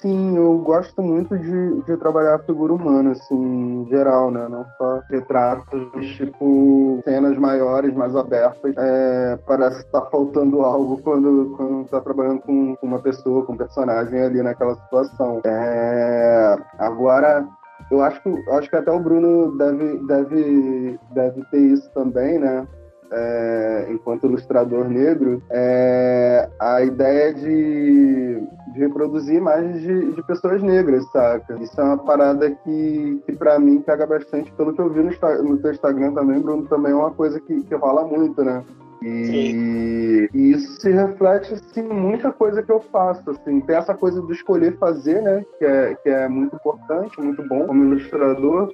[0.00, 4.48] Sim, eu gosto muito de, de trabalhar a figura humana, assim, em geral, né?
[4.48, 8.74] Não só retratos, tipo, cenas maiores, mais abertas.
[8.76, 13.52] É, parece que tá faltando algo quando, quando tá trabalhando com, com uma pessoa, com
[13.52, 15.40] um personagem ali naquela situação.
[15.44, 17.46] É, agora,
[17.90, 22.66] eu acho que, acho que até o Bruno deve, deve, deve ter isso também, né?
[23.10, 31.04] É, enquanto ilustrador negro, é a ideia de, de reproduzir imagens de, de, pessoas negras,
[31.10, 31.56] saca?
[31.60, 35.42] Isso é uma parada que, que para mim pega bastante, pelo que eu vi no,
[35.42, 38.62] no teu Instagram também, Bruno, também é uma coisa que, que rola muito, né?
[39.04, 43.30] E, e, isso se reflete assim, em muita coisa que eu faço.
[43.30, 43.60] Assim.
[43.60, 45.44] Tem essa coisa do escolher fazer, né?
[45.58, 48.72] Que é, que é muito importante, muito bom como ilustrador.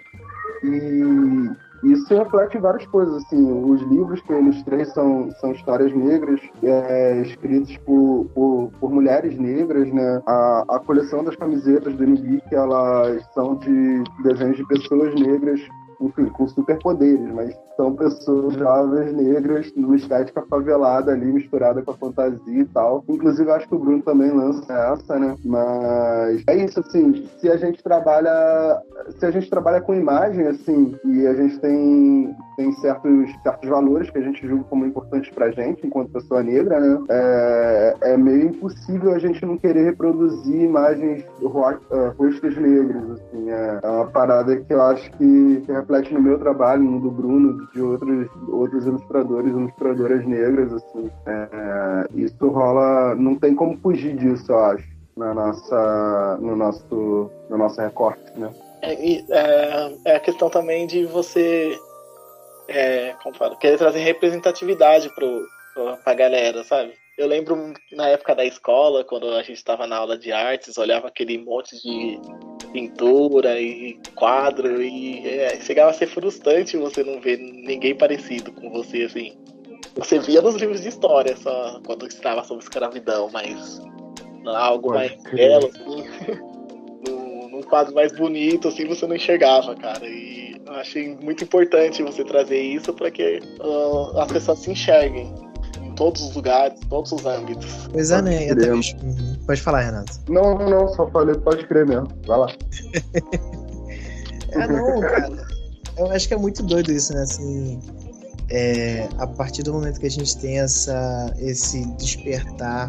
[0.63, 1.51] E,
[1.83, 7.23] isso reflete várias coisas, assim, os livros que eu ilustrei são, são histórias negras, é,
[7.23, 10.21] escritos por, por, por, mulheres negras, né?
[10.27, 12.11] A, a coleção das camisetas do
[12.49, 15.61] que elas são de desenhos de pessoas negras
[16.01, 21.97] enfim, com superpoderes, mas são pessoas jovens negras numa estética favelada ali, misturada com a
[21.97, 23.03] fantasia e tal.
[23.09, 25.35] Inclusive, acho que o Bruno também lança essa, né?
[25.45, 28.83] Mas é isso, assim, se a gente trabalha,
[29.19, 34.11] se a gente trabalha com imagem, assim, e a gente tem, tem certos, certos valores
[34.11, 36.99] que a gente julga como importantes pra gente, enquanto pessoa negra, né?
[37.09, 43.81] É, é meio impossível a gente não querer reproduzir imagens uh, rostos negros, assim, é,
[43.83, 47.69] é uma parada que eu acho que, que reflete no meu trabalho, no do Bruno,
[47.73, 51.11] de outros, outros ilustradores, ilustradoras negras, assim.
[51.27, 57.59] É, isso rola, não tem como fugir disso, eu acho, na nossa, no nosso, no
[57.59, 58.53] nosso recorte, né?
[58.83, 61.77] É, é, é a questão também de você
[62.69, 65.43] é, como falo, querer trazer representatividade pro,
[65.75, 66.93] pro, pra galera, sabe?
[67.19, 71.09] Eu lembro na época da escola, quando a gente estava na aula de artes, olhava
[71.09, 72.19] aquele monte de
[72.73, 78.71] pintura e quadro e é, chegava a ser frustrante você não ver ninguém parecido com
[78.71, 79.33] você, assim.
[79.97, 83.81] Você via nos livros de história só quando estava sobre escravidão, mas
[84.47, 86.05] algo mais belo, assim,
[87.07, 90.07] num, num quadro mais bonito, assim, você não enxergava, cara.
[90.07, 95.33] E eu achei muito importante você trazer isso para que uh, as pessoas se enxerguem
[96.01, 97.87] todos os lugares, todos os âmbitos.
[97.93, 98.55] Pois é, né?
[98.55, 98.81] Também...
[99.03, 99.37] Uhum.
[99.47, 100.19] Pode falar, Renato.
[100.31, 102.09] Não, não, só falei, pode crer mesmo.
[102.27, 102.47] Vai lá.
[104.57, 105.47] ah, não, cara.
[105.99, 107.21] Eu acho que é muito doido isso, né?
[107.21, 107.79] Assim,
[108.49, 112.89] é, a partir do momento que a gente tem essa, esse despertar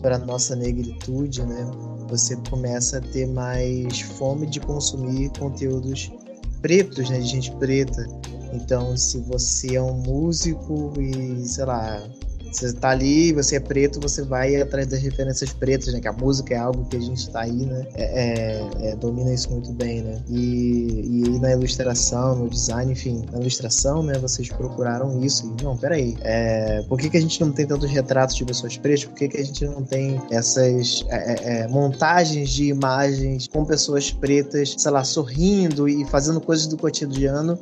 [0.00, 1.70] para nossa negritude, né?
[2.08, 6.10] Você começa a ter mais fome de consumir conteúdos
[6.62, 7.18] pretos, né?
[7.18, 8.06] De gente preta.
[8.54, 12.02] Então, se você é um músico e, sei lá,
[12.50, 16.00] você tá ali, você é preto, você vai atrás das referências pretas, né?
[16.00, 17.86] Que a música é algo que a gente tá aí, né?
[17.94, 20.22] É, é, é, domina isso muito bem, né?
[20.28, 24.14] E, e na ilustração, no design, enfim, na ilustração, né?
[24.18, 25.54] Vocês procuraram isso.
[25.58, 26.16] E, não, peraí.
[26.22, 29.04] É, por que, que a gente não tem tantos retratos de pessoas pretas?
[29.04, 33.64] Por que, que a gente não tem essas é, é, é, montagens de imagens com
[33.64, 37.58] pessoas pretas, sei lá, sorrindo e fazendo coisas do cotidiano?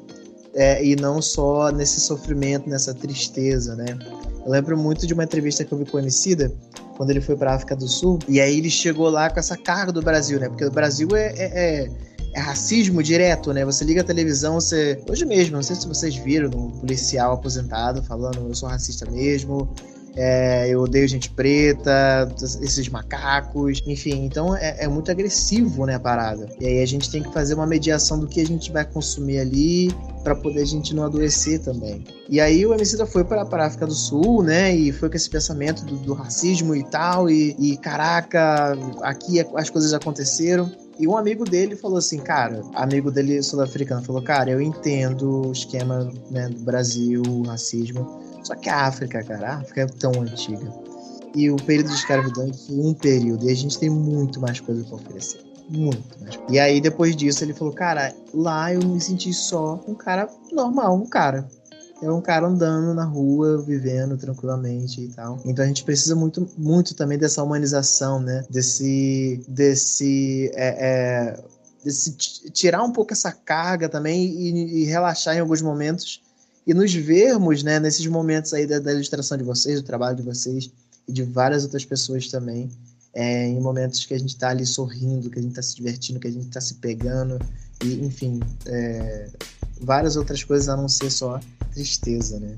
[0.57, 3.97] É, e não só nesse sofrimento, nessa tristeza, né?
[4.45, 6.51] Eu lembro muito de uma entrevista que eu vi com o Emicida,
[6.97, 9.92] quando ele foi para África do Sul, e aí ele chegou lá com essa carga
[9.92, 10.49] do Brasil, né?
[10.49, 11.90] Porque o Brasil é, é, é,
[12.33, 13.66] é racismo direto, né?
[13.66, 14.99] Você liga a televisão, você.
[15.07, 19.69] Hoje mesmo, não sei se vocês viram um policial aposentado falando eu sou racista mesmo,
[20.16, 22.29] é, eu odeio gente preta,
[22.62, 24.24] esses macacos, enfim.
[24.24, 26.48] Então é, é, muito agressivo, né, a parada.
[26.59, 29.38] E aí a gente tem que fazer uma mediação do que a gente vai consumir
[29.38, 32.02] ali para poder a gente não adoecer também.
[32.29, 35.29] E aí o Emicida foi para a África do Sul, né, e foi com esse
[35.29, 40.70] pensamento do, do racismo e tal, e, e caraca, aqui as coisas aconteceram.
[40.98, 45.52] E um amigo dele falou assim, cara, amigo dele sul-africano falou, cara, eu entendo o
[45.52, 50.12] esquema né, do Brasil, o racismo, só que a África, cara, a África é tão
[50.22, 50.72] antiga.
[51.35, 53.46] E o período de escravidão foi um período.
[53.46, 55.40] E a gente tem muito mais coisa para oferecer.
[55.68, 56.38] Muito mais.
[56.48, 60.96] E aí, depois disso, ele falou: Cara, lá eu me senti só um cara normal,
[60.96, 61.46] um cara.
[62.02, 65.40] É um cara andando na rua, vivendo tranquilamente e tal.
[65.44, 68.44] Então a gente precisa muito, muito também dessa humanização, né?
[68.50, 69.42] Desse.
[69.48, 70.50] desse.
[70.54, 71.38] É,
[71.88, 71.90] é,
[72.52, 76.20] tirar um pouco essa carga também e, e relaxar em alguns momentos
[76.66, 80.22] e nos vermos né, nesses momentos aí da, da, ilustração de vocês, do trabalho de
[80.22, 80.68] vocês
[81.06, 82.68] e de várias outras pessoas também,
[83.14, 86.18] é, em momentos que a gente está ali sorrindo, que a gente está se divertindo,
[86.18, 87.38] que a gente está se pegando,
[87.85, 89.28] e enfim, é,
[89.81, 91.41] várias outras coisas a não ser só
[91.73, 92.57] tristeza, né?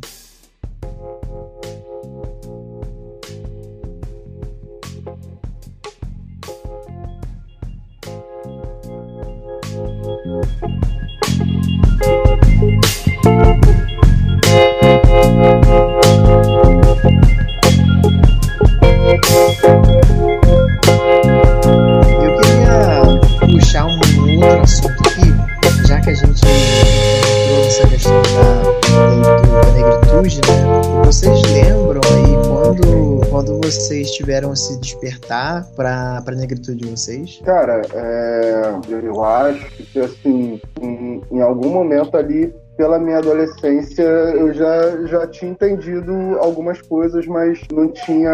[27.78, 31.04] Essa questão da, da negritude, né?
[31.04, 37.40] Vocês lembram aí quando, quando vocês tiveram esse despertar para a negritude de vocês?
[37.44, 44.54] Cara, é, eu acho que assim, em, em algum momento ali pela minha adolescência eu
[44.54, 48.32] já, já tinha entendido algumas coisas, mas não tinha.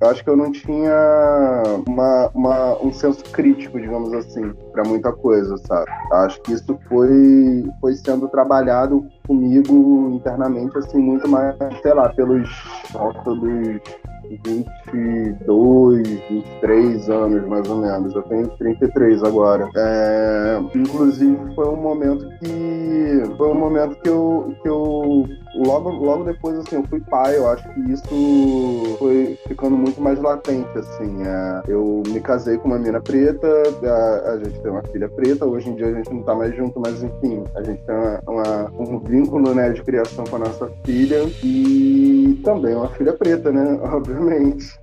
[0.00, 5.54] Acho que eu não tinha uma, uma um senso crítico, digamos assim, para muita coisa,
[5.58, 5.86] sabe?
[6.12, 12.48] Acho que isso foi, foi sendo trabalhado comigo internamente, assim, muito mais, sei lá, pelos
[12.90, 13.80] dos
[14.36, 18.14] 22, 23 anos, mais ou menos.
[18.14, 19.68] Eu tenho 33 agora.
[19.76, 23.22] É, inclusive, foi um momento que.
[23.36, 24.54] Foi um momento que eu.
[24.62, 27.36] Que eu logo, logo depois, assim, eu fui pai.
[27.36, 31.22] Eu acho que isso foi ficando muito mais latente, assim.
[31.22, 35.46] É, eu me casei com uma menina preta, a, a, gente tem uma filha preta.
[35.46, 38.20] Hoje em dia a gente não tá mais junto, mas enfim, a gente tem uma,
[38.26, 41.22] uma, um vínculo, né, de criação com a nossa filha.
[41.42, 43.78] E também uma filha preta, né?
[43.92, 44.78] Obviamente.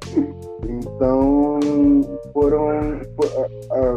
[0.69, 2.01] Então,
[2.33, 2.99] foram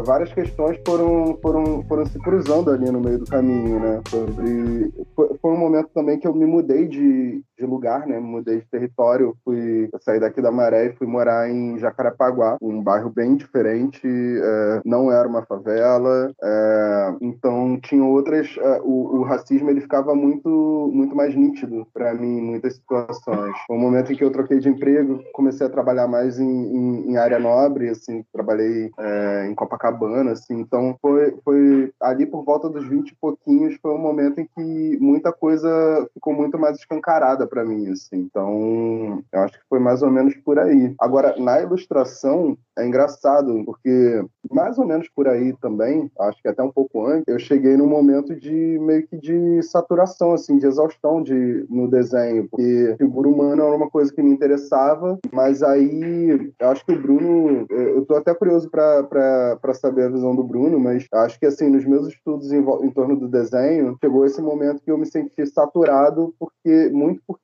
[0.05, 4.01] várias questões foram, foram, foram se cruzando ali no meio do caminho, né?
[4.09, 8.19] Sobre, foi um momento também que eu me mudei de, de lugar né?
[8.19, 13.09] Mudei de território, fui saí daqui da Maré e fui morar em Jacarepaguá, um bairro
[13.09, 19.69] bem diferente, é, não era uma favela, é, então tinha outras, é, o, o, racismo
[19.69, 23.55] ele ficava muito, muito mais nítido para mim em muitas situações.
[23.69, 27.17] Um momento em que eu troquei de emprego, comecei a trabalhar mais em, em, em
[27.17, 32.87] área nobre, assim, trabalhei é, em Copacabana, assim, então foi, foi ali por volta dos
[32.87, 35.69] 20 e pouquinhos, foi um momento em que muita coisa
[36.13, 38.17] ficou muito mais escancarada para mim, assim.
[38.17, 40.95] Então, eu acho que foi mais ou menos por aí.
[40.97, 46.63] Agora, na ilustração, é engraçado, porque mais ou menos por aí também, acho que até
[46.63, 51.21] um pouco antes, eu cheguei num momento de meio que de saturação, assim, de exaustão
[51.21, 56.69] de, no desenho, porque figura humana era uma coisa que me interessava, mas aí eu
[56.69, 61.05] acho que o Bruno, eu tô até curioso para saber a visão do Bruno, mas
[61.13, 64.91] acho que assim, nos meus estudos em, em torno do desenho, chegou esse momento que
[64.91, 67.40] eu me senti saturado, porque muito porque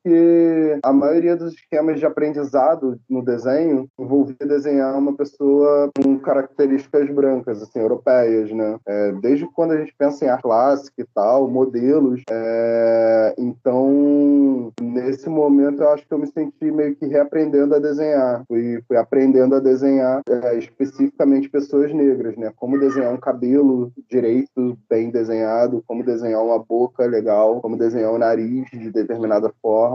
[0.83, 7.61] a maioria dos esquemas de aprendizado no desenho envolvia desenhar uma pessoa com características brancas,
[7.61, 8.77] assim, europeias, né?
[8.85, 12.21] É, desde quando a gente pensa em arte clássica e tal, modelos.
[12.29, 18.43] É, então, nesse momento, eu acho que eu me senti meio que reaprendendo a desenhar.
[18.47, 22.51] Fui, fui aprendendo a desenhar é, especificamente pessoas negras, né?
[22.55, 28.17] Como desenhar um cabelo direito, bem desenhado, como desenhar uma boca legal, como desenhar um
[28.17, 29.86] nariz de determinada forma,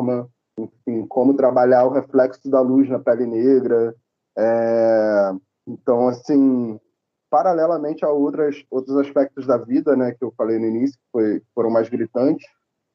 [0.59, 3.95] enfim, como trabalhar o reflexo da luz na pele negra,
[4.39, 5.33] é,
[5.67, 6.79] então, assim,
[7.31, 11.43] paralelamente a outras, outros aspectos da vida, né, que eu falei no início, que foi,
[11.55, 12.47] foram mais gritantes,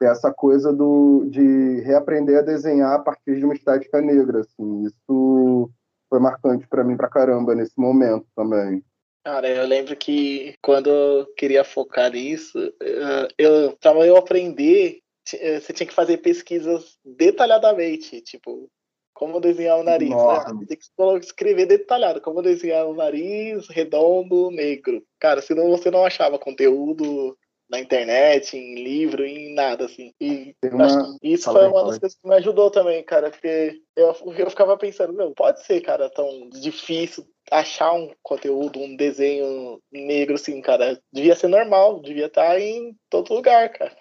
[0.02, 4.42] é essa coisa do, de reaprender a desenhar a partir de uma estética negra.
[4.42, 5.72] Assim, isso
[6.10, 8.84] foi marcante para mim pra caramba nesse momento também.
[9.26, 15.00] Cara, eu lembro que quando eu queria focar nisso, eh, eu, para eu aprender,
[15.32, 18.70] você tinha que fazer pesquisas detalhadamente, tipo,
[19.14, 20.10] como desenhar o nariz.
[20.10, 20.66] Né?
[20.68, 22.22] Tem que escrever detalhado.
[22.22, 25.04] Como desenhar o nariz redondo, negro.
[25.20, 27.36] Cara, senão você não achava conteúdo
[27.70, 30.14] na internet, em livro, em nada, assim.
[30.22, 31.18] E uma...
[31.22, 35.12] isso foi uma das coisas que me ajudou também, cara, porque eu, eu ficava pensando,
[35.14, 41.00] não, pode ser, cara, tão difícil achar um conteúdo, um desenho negro, assim, cara.
[41.12, 43.96] Devia ser normal, devia estar em todo lugar, cara.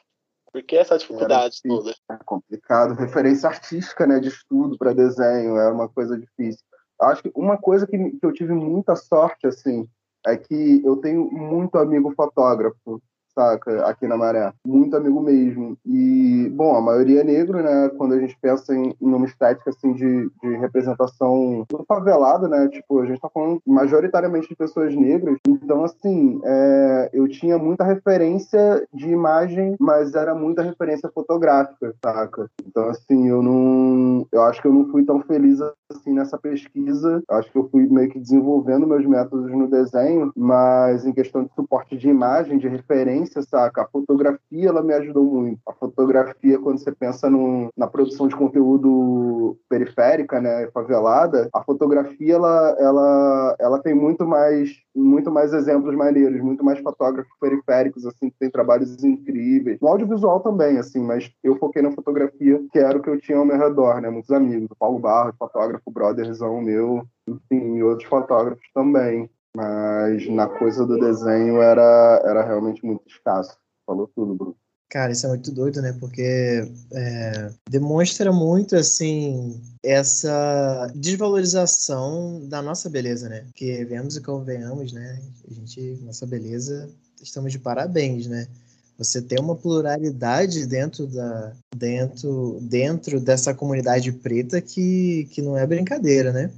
[0.57, 1.95] Por que essa dificuldade toda?
[2.11, 2.95] É complicado.
[2.95, 6.65] Referência artística, né, de estudo para desenho, é uma coisa difícil.
[6.99, 9.87] Acho que uma coisa que, que eu tive muita sorte, assim,
[10.27, 13.03] é que eu tenho muito amigo fotógrafo
[13.85, 14.53] Aqui na Maré.
[14.67, 15.77] Muito amigo mesmo.
[15.85, 17.91] E, bom, a maioria é negro, né?
[17.97, 22.69] Quando a gente pensa em, em uma estética, assim, de, de representação do favelado, né?
[22.69, 25.37] Tipo, a gente tá falando majoritariamente de pessoas negras.
[25.47, 32.51] Então, assim, é, eu tinha muita referência de imagem, mas era muita referência fotográfica, saca?
[32.67, 34.27] Então, assim, eu não...
[34.33, 35.61] Eu acho que eu não fui tão feliz,
[35.91, 37.23] assim, nessa pesquisa.
[37.29, 41.45] Eu acho que eu fui meio que desenvolvendo meus métodos no desenho, mas em questão
[41.45, 43.83] de suporte de imagem, de referência, referência, saca?
[43.83, 45.61] A fotografia, ela me ajudou muito.
[45.67, 52.35] A fotografia, quando você pensa no, na produção de conteúdo periférica, né, favelada, a fotografia,
[52.35, 58.31] ela, ela, ela tem muito mais, muito mais exemplos maneiros, muito mais fotógrafos periféricos, assim,
[58.31, 59.79] que tem trabalhos incríveis.
[59.81, 63.39] No audiovisual também, assim, mas eu foquei na fotografia, que era o que eu tinha
[63.39, 64.09] ao meu redor, né?
[64.09, 64.69] Muitos amigos.
[64.71, 71.01] O Paulo Barros, fotógrafo, brotherzão meu, enfim, e outros fotógrafos também mas na coisa do
[71.01, 73.57] desenho era, era realmente muito escasso.
[73.87, 74.57] Falou tudo, Bruno.
[74.91, 75.97] Cara, isso é muito doido, né?
[75.99, 83.45] Porque é, demonstra muito, assim, essa desvalorização da nossa beleza, né?
[83.47, 85.21] Porque vemos e convenhamos, né?
[85.51, 86.91] A gente, nossa beleza,
[87.21, 88.47] estamos de parabéns, né?
[88.99, 95.67] Você tem uma pluralidade dentro da dentro dentro dessa comunidade preta que, que não é
[95.67, 96.51] brincadeira, né?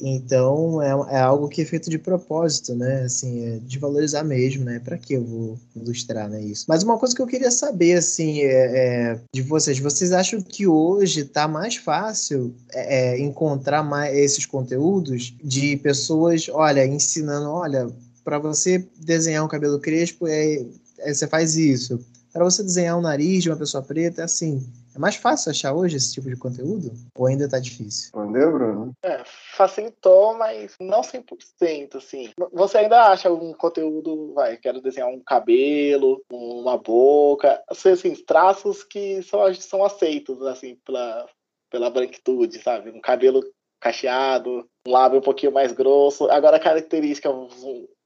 [0.00, 3.02] Então é, é algo que é feito de propósito, né?
[3.02, 4.80] Assim, é de valorizar mesmo, né?
[4.80, 6.42] Para que eu vou ilustrar, né?
[6.42, 6.64] Isso.
[6.68, 10.66] Mas uma coisa que eu queria saber, assim, é, é de vocês, vocês acham que
[10.66, 17.88] hoje está mais fácil é, é, encontrar mais esses conteúdos de pessoas, olha, ensinando, olha,
[18.24, 20.64] para você desenhar um cabelo crespo, é,
[20.98, 22.00] é, você faz isso.
[22.32, 24.60] Para você desenhar o um nariz de uma pessoa preta, é assim.
[24.94, 26.92] É mais fácil achar hoje esse tipo de conteúdo?
[27.16, 28.10] Ou ainda tá difícil?
[28.14, 28.92] Entendeu, Bruno?
[29.04, 29.22] É,
[29.56, 32.30] facilitou, mas não 100%, assim.
[32.52, 38.84] Você ainda acha algum conteúdo, vai, quero desenhar um cabelo, uma boca, assim, assim traços
[38.84, 41.26] que são, são aceitos, assim, pela,
[41.70, 42.90] pela branquitude, sabe?
[42.90, 43.42] Um cabelo
[43.80, 46.30] cacheado, um lábio um pouquinho mais grosso.
[46.30, 47.34] Agora, características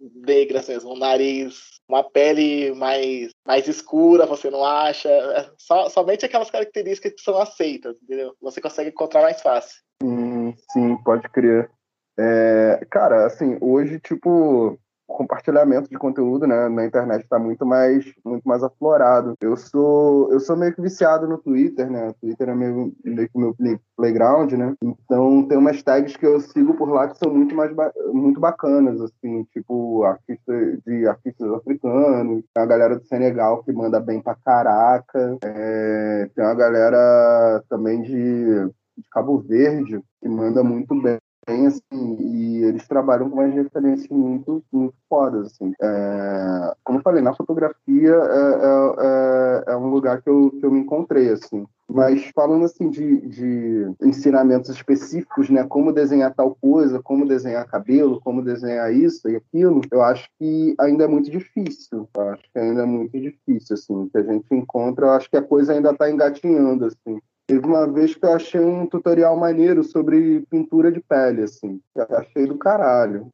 [0.00, 5.08] negras mesmo, um nariz uma pele mais, mais escura, você não acha.
[5.08, 8.34] É só, somente aquelas características que são aceitas, entendeu?
[8.42, 9.80] Você consegue encontrar mais fácil.
[10.02, 11.70] Hum, sim, pode crer.
[12.18, 14.78] É, cara, assim, hoje, tipo,
[15.08, 19.34] compartilhamento de conteúdo né, na internet está muito mais muito mais aflorado.
[19.40, 22.10] Eu sou eu sou meio que viciado no Twitter, né?
[22.10, 23.56] O Twitter é meio, meio que meu
[23.96, 24.74] playground, né?
[24.82, 27.74] Então tem umas tags que eu sigo por lá que são muito mais
[28.12, 33.98] muito bacanas, assim, tipo artistas de artistas africanos, tem a galera do Senegal que manda
[33.98, 40.94] bem pra caraca, é, tem uma galera também de, de Cabo Verde que manda muito
[41.00, 45.72] bem tem, assim, e eles trabalham com umas referências muito, muito fodas, assim.
[45.80, 50.64] É, como eu falei, na fotografia é, é, é, é, um lugar que eu, que
[50.64, 51.66] eu me encontrei, assim.
[51.90, 58.20] Mas falando, assim, de, de ensinamentos específicos, né, como desenhar tal coisa, como desenhar cabelo,
[58.20, 62.58] como desenhar isso e aquilo, eu acho que ainda é muito difícil, eu acho que
[62.58, 65.92] ainda é muito difícil, assim, que a gente encontra, eu acho que a coisa ainda
[65.92, 67.18] está engatinhando, assim.
[67.48, 71.80] Teve uma vez que eu achei um tutorial maneiro sobre pintura de pele, assim.
[71.96, 73.30] Eu achei do caralho.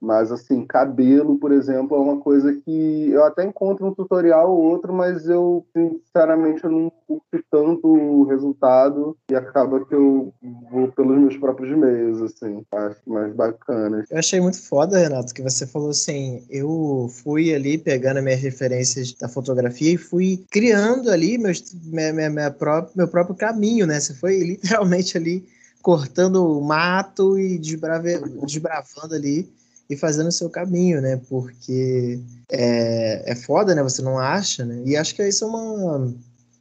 [0.00, 4.62] Mas, assim, cabelo, por exemplo, é uma coisa que eu até encontro um tutorial ou
[4.62, 10.32] outro, mas eu, sinceramente, eu não curto tanto o resultado e acaba que eu
[10.70, 14.04] vou pelos meus próprios meios, assim, acho mais bacana.
[14.08, 19.12] Eu achei muito foda, Renato, que você falou assim, eu fui ali pegando minhas referências
[19.14, 22.54] da fotografia e fui criando ali meus, minha, minha, minha
[22.94, 23.98] meu próprio caminho, né?
[23.98, 25.44] Você foi literalmente ali
[25.82, 29.48] cortando o mato e desbrave, desbravando ali
[29.88, 31.20] e fazendo o seu caminho, né?
[31.28, 32.20] Porque
[32.50, 33.82] é, é foda, né?
[33.82, 34.82] Você não acha, né?
[34.84, 36.14] E acho que isso é uma,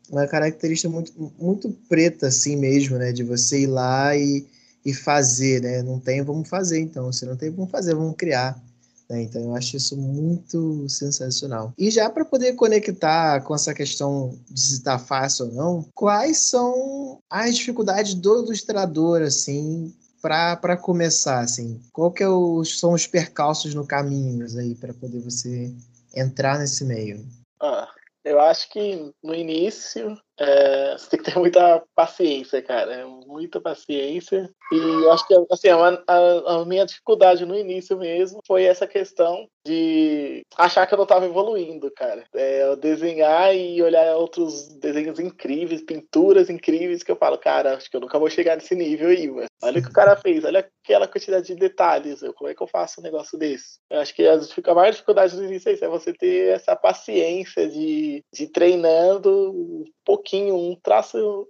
[0.09, 3.11] uma característica muito, muito preta, assim mesmo, né?
[3.11, 4.45] De você ir lá e,
[4.85, 5.81] e fazer, né?
[5.81, 7.11] Não tem, vamos fazer, então.
[7.11, 8.61] Se não tem, vamos fazer, vamos criar.
[9.09, 9.23] Né?
[9.23, 11.73] Então, eu acho isso muito sensacional.
[11.77, 16.37] E já para poder conectar com essa questão de se está fácil ou não, quais
[16.37, 19.93] são as dificuldades do ilustrador, assim,
[20.27, 25.21] para começar, assim, qual que é os, são os percalços no caminho aí para poder
[25.21, 25.73] você
[26.13, 27.25] entrar nesse meio?
[27.61, 27.87] Ah,
[28.25, 33.07] eu acho que no início é, você tem que ter muita paciência, cara.
[33.25, 34.49] Muita paciência.
[34.71, 38.85] E eu acho que assim, a, a, a, minha dificuldade no início mesmo foi essa
[38.85, 42.23] questão de achar que eu não estava evoluindo, cara.
[42.33, 47.89] É, eu desenhar e olhar outros desenhos incríveis, pinturas incríveis, que eu falo, cara, acho
[47.89, 49.47] que eu nunca vou chegar nesse nível aí, mano.
[49.63, 52.21] Olha o que o cara fez, olha aquela quantidade de detalhes.
[52.21, 53.79] Eu, como é que eu faço um negócio desse?
[53.89, 58.23] Eu acho que a maior dificuldade no início é é você ter essa paciência de,
[58.33, 61.47] de treinando um pouquinho, um traço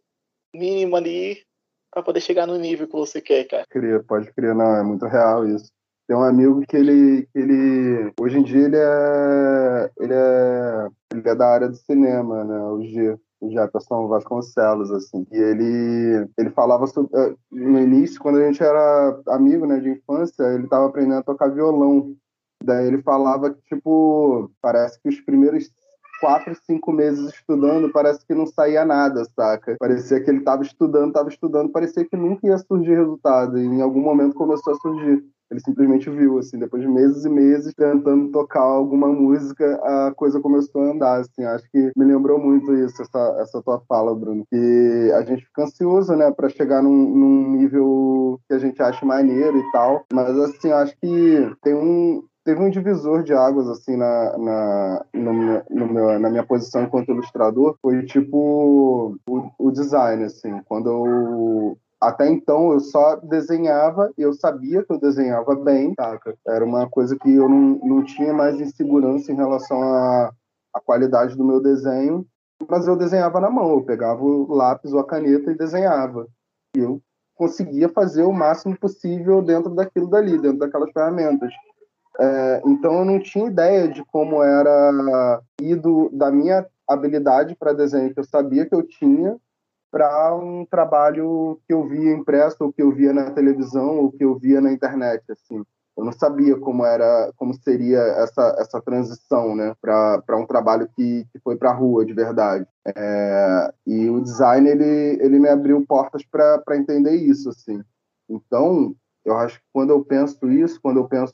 [0.54, 1.44] mínimo ali
[1.92, 3.66] para poder chegar no nível que você quer, cara.
[3.70, 5.72] Cria, pode crer, não, é muito real isso.
[6.08, 11.36] Tem um amigo que ele, ele hoje em dia ele é, ele é, ele é
[11.36, 15.26] da área do cinema, né, o G o Jefferson Vasconcelos, assim.
[15.32, 19.90] E ele, ele falava sobre, eh, no início, quando a gente era amigo, né, de
[19.90, 22.16] infância, ele estava aprendendo a tocar violão.
[22.64, 25.70] Daí ele falava que, tipo, parece que os primeiros
[26.20, 29.76] quatro, cinco meses estudando, parece que não saía nada, saca?
[29.80, 33.60] Parecia que ele estava estudando, estava estudando, parecia que nunca ia surgir resultado.
[33.60, 35.24] E em algum momento começou a surgir.
[35.50, 40.42] Ele simplesmente viu, assim, depois de meses e meses tentando tocar alguma música, a coisa
[40.42, 41.44] começou a andar, assim.
[41.44, 44.44] Acho que me lembrou muito isso, essa, essa tua fala, Bruno.
[44.52, 49.06] Que a gente fica ansioso, né, para chegar num, num nível que a gente acha
[49.06, 50.06] maneiro e tal.
[50.14, 55.34] Mas, assim, acho que tem um, teve um divisor de águas assim na, na, no,
[55.70, 61.78] no meu, na minha posição enquanto ilustrador foi tipo o, o design assim quando eu
[62.00, 66.38] até então eu só desenhava e eu sabia que eu desenhava bem, saca?
[66.48, 70.32] Era uma coisa que eu não, não tinha mais insegurança em relação à,
[70.74, 72.26] à qualidade do meu desenho,
[72.70, 76.28] mas eu desenhava na mão, eu pegava o lápis ou a caneta e desenhava.
[76.76, 77.02] E eu
[77.36, 81.52] conseguia fazer o máximo possível dentro daquilo dali, dentro daquelas ferramentas.
[82.20, 88.14] É, então eu não tinha ideia de como era ido da minha habilidade para desenho
[88.14, 89.38] que eu sabia que eu tinha
[89.98, 94.24] para um trabalho que eu via impresso, ou que eu via na televisão, ou que
[94.24, 95.64] eu via na internet, assim.
[95.98, 101.26] Eu não sabia como era, como seria essa essa transição, né, para um trabalho que,
[101.34, 102.68] que foi para a rua de verdade.
[102.96, 107.82] É, e o design ele ele me abriu portas para entender isso, assim.
[108.30, 108.96] Então
[109.26, 111.34] eu acho que quando eu penso isso, quando eu penso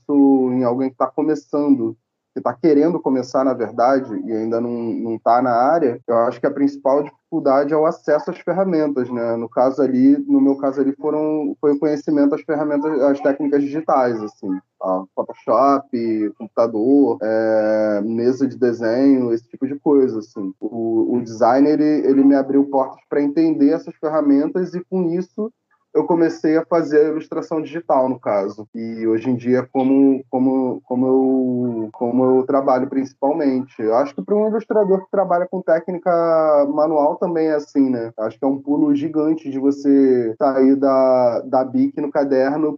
[0.54, 1.98] em alguém que está começando
[2.34, 6.48] que está querendo começar, na verdade, e ainda não está na área, eu acho que
[6.48, 9.36] a principal dificuldade é o acesso às ferramentas, né?
[9.36, 13.62] No caso ali, no meu caso ali, foram, foi o conhecimento das ferramentas, as técnicas
[13.62, 14.50] digitais, assim.
[14.80, 15.04] Tá?
[15.16, 20.54] Photoshop, computador, é, mesa de desenho, esse tipo de coisa, assim.
[20.60, 25.52] O, o designer, ele, ele me abriu portas para entender essas ferramentas e, com isso,
[25.94, 28.68] eu comecei a fazer a ilustração digital, no caso.
[28.74, 33.80] E hoje em dia, como, como, como, eu, como eu trabalho principalmente.
[33.80, 36.12] Eu acho que para um ilustrador que trabalha com técnica
[36.74, 38.12] manual também é assim, né?
[38.18, 42.78] Acho que é um pulo gigante de você sair da, da BIC no caderno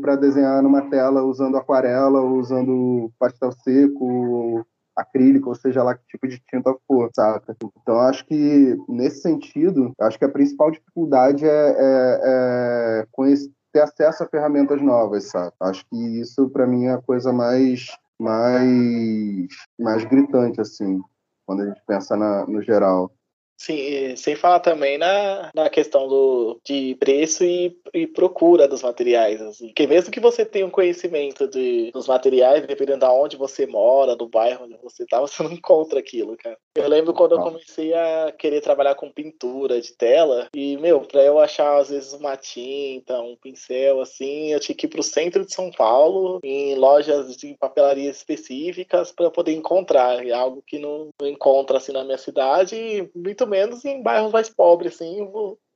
[0.00, 4.66] para desenhar numa tela usando aquarela, usando pastel seco,
[5.00, 7.56] acrílico, ou seja lá que tipo de tinta for, saca?
[7.82, 13.80] Então, acho que, nesse sentido, acho que a principal dificuldade é, é, é conhecer, ter
[13.80, 15.52] acesso a ferramentas novas, sabe?
[15.60, 17.86] Acho que isso, para mim, é a coisa mais,
[18.18, 19.48] mais,
[19.78, 21.00] mais gritante, assim,
[21.46, 23.12] quando a gente pensa na, no geral.
[23.60, 29.38] Sim, sem falar também na, na questão do, de preço e, e procura dos materiais.
[29.42, 29.66] Assim.
[29.66, 34.16] Porque mesmo que você tenha um conhecimento de, dos materiais, dependendo de onde você mora,
[34.16, 36.56] do bairro onde você tá, você não encontra aquilo, cara.
[36.74, 41.22] Eu lembro quando eu comecei a querer trabalhar com pintura de tela, e, meu, pra
[41.22, 45.44] eu achar, às vezes, uma tinta, um pincel, assim, eu tinha que ir pro centro
[45.44, 50.26] de São Paulo, em lojas de papelaria específicas, para poder encontrar.
[50.26, 54.32] É algo que não, não encontra, assim, na minha cidade, e muito menos em bairros
[54.32, 55.28] mais pobres, assim,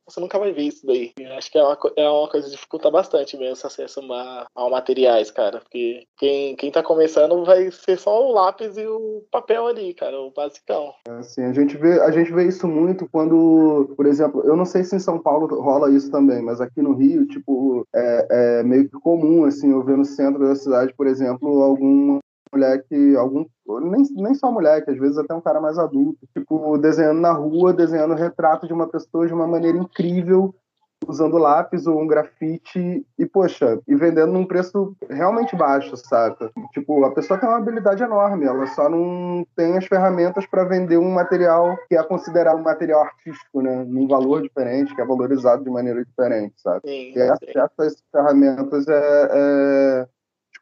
[0.07, 1.12] você nunca vai ver isso daí.
[1.18, 4.47] Eu acho que é uma, é uma coisa que dificulta bastante mesmo esse acesso a,
[4.55, 5.61] a materiais, cara.
[5.61, 10.20] Porque quem, quem tá começando vai ser só o lápis e o papel ali, cara,
[10.20, 10.93] o basicão.
[11.09, 14.66] É, assim, a gente vê, a gente vê isso muito quando, por exemplo, eu não
[14.66, 18.62] sei se em São Paulo rola isso também, mas aqui no Rio, tipo, é, é
[18.62, 22.18] meio que comum, assim, eu ver no centro da cidade, por exemplo, algum
[22.55, 23.45] moleque, algum.
[23.67, 27.73] Nem, nem só moleque, às vezes até um cara mais adulto, tipo, desenhando na rua,
[27.73, 30.55] desenhando retrato de uma pessoa de uma maneira incrível,
[31.07, 36.51] usando lápis ou um grafite e, poxa, e vendendo num preço realmente baixo, saca?
[36.73, 40.97] Tipo, a pessoa tem uma habilidade enorme, ela só não tem as ferramentas para vender
[40.97, 43.85] um material que é considerado um material artístico, né?
[43.87, 46.81] Num valor diferente, que é valorizado de maneira diferente, sabe?
[46.85, 50.07] Sim, e essas ferramentas é, é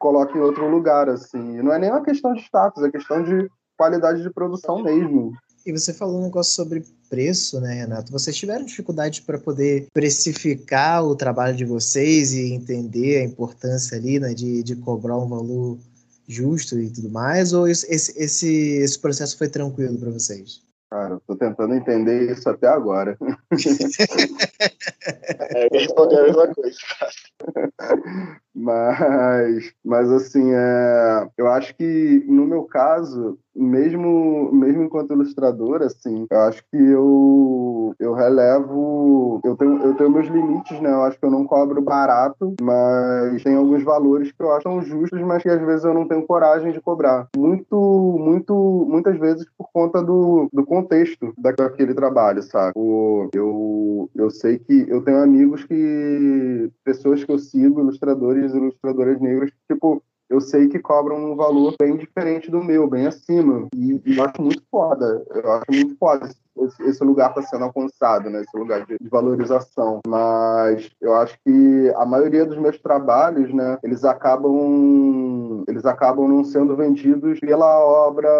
[0.02, 1.58] coloca em outro lugar, assim.
[1.58, 3.48] E não é nem uma questão de status, é questão de
[3.78, 5.32] qualidade de produção mesmo.
[5.64, 8.10] E você falou um negócio sobre preço, né, Renato?
[8.10, 14.18] Vocês tiveram dificuldade para poder precificar o trabalho de vocês e entender a importância ali,
[14.18, 15.78] né, de, de cobrar um valor
[16.26, 17.52] justo e tudo mais?
[17.52, 20.60] Ou esse, esse, esse processo foi tranquilo para vocês?
[20.90, 23.16] Cara, eu tô tentando entender isso até agora.
[25.54, 28.40] é, eu respondi a mesma coisa, cara.
[28.54, 36.26] Mas, mas assim, é, eu acho que no meu caso, mesmo, mesmo enquanto ilustrador, assim,
[36.30, 40.90] eu acho que eu, eu relevo, eu tenho, eu tenho meus limites, né?
[40.90, 45.20] Eu acho que eu não cobro barato, mas tem alguns valores que eu acho justos,
[45.20, 47.28] mas que às vezes eu não tenho coragem de cobrar.
[47.36, 47.76] Muito,
[48.18, 48.54] muito,
[48.88, 52.72] muitas vezes por conta do, do contexto daquele trabalho, sabe?
[53.34, 59.20] Eu, eu sei que eu tenho amigos que, pessoas que eu sigo, ilustradores e ilustradoras
[59.20, 63.68] negras, tipo, eu sei que cobram um valor bem diferente do meu, bem acima.
[63.76, 65.22] E, e eu acho muito foda.
[65.30, 66.41] Eu acho muito foda esse
[67.04, 68.42] lugar está sendo alcançado, né?
[68.42, 70.00] esse lugar de valorização.
[70.06, 76.44] Mas eu acho que a maioria dos meus trabalhos, né, eles acabam eles acabam não
[76.44, 78.30] sendo vendidos pela obra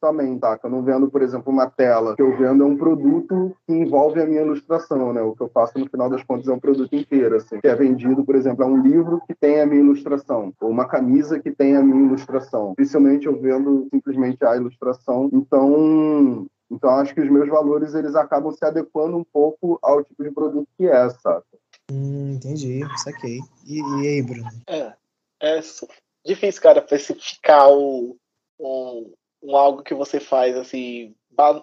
[0.00, 0.58] somente, tá?
[0.62, 2.12] Eu não vendo, por exemplo, uma tela.
[2.12, 5.22] O que eu vendo é um produto que envolve a minha ilustração, né?
[5.22, 7.60] O que eu faço no final das contas é um produto inteiro, assim.
[7.60, 10.86] Que é vendido, por exemplo, é um livro que tem a minha ilustração, ou uma
[10.86, 12.74] camisa que tem a minha ilustração.
[12.78, 15.28] Dificilmente eu vendo simplesmente a ilustração.
[15.32, 20.22] Então, então, acho que os meus valores eles acabam se adequando um pouco ao tipo
[20.22, 21.44] de produto que é, sabe?
[21.90, 23.40] Hum, entendi, saquei.
[23.66, 24.50] E, e aí, Bruno?
[24.68, 24.94] É,
[25.42, 25.60] é
[26.24, 28.16] difícil, cara, especificar o,
[28.58, 29.12] um,
[29.42, 31.14] um algo que você faz assim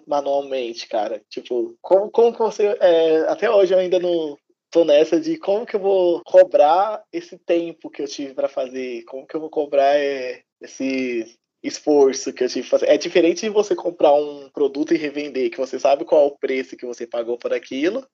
[0.06, 1.22] manualmente, cara.
[1.28, 2.76] Tipo, como, como que você.
[2.80, 4.36] É, até hoje eu ainda não
[4.70, 9.02] tô nessa de como que eu vou cobrar esse tempo que eu tive para fazer,
[9.04, 12.88] como que eu vou cobrar é, esse esforço que eu tive que fazer.
[12.88, 16.38] É diferente de você comprar um produto e revender, que você sabe qual é o
[16.38, 18.06] preço que você pagou por aquilo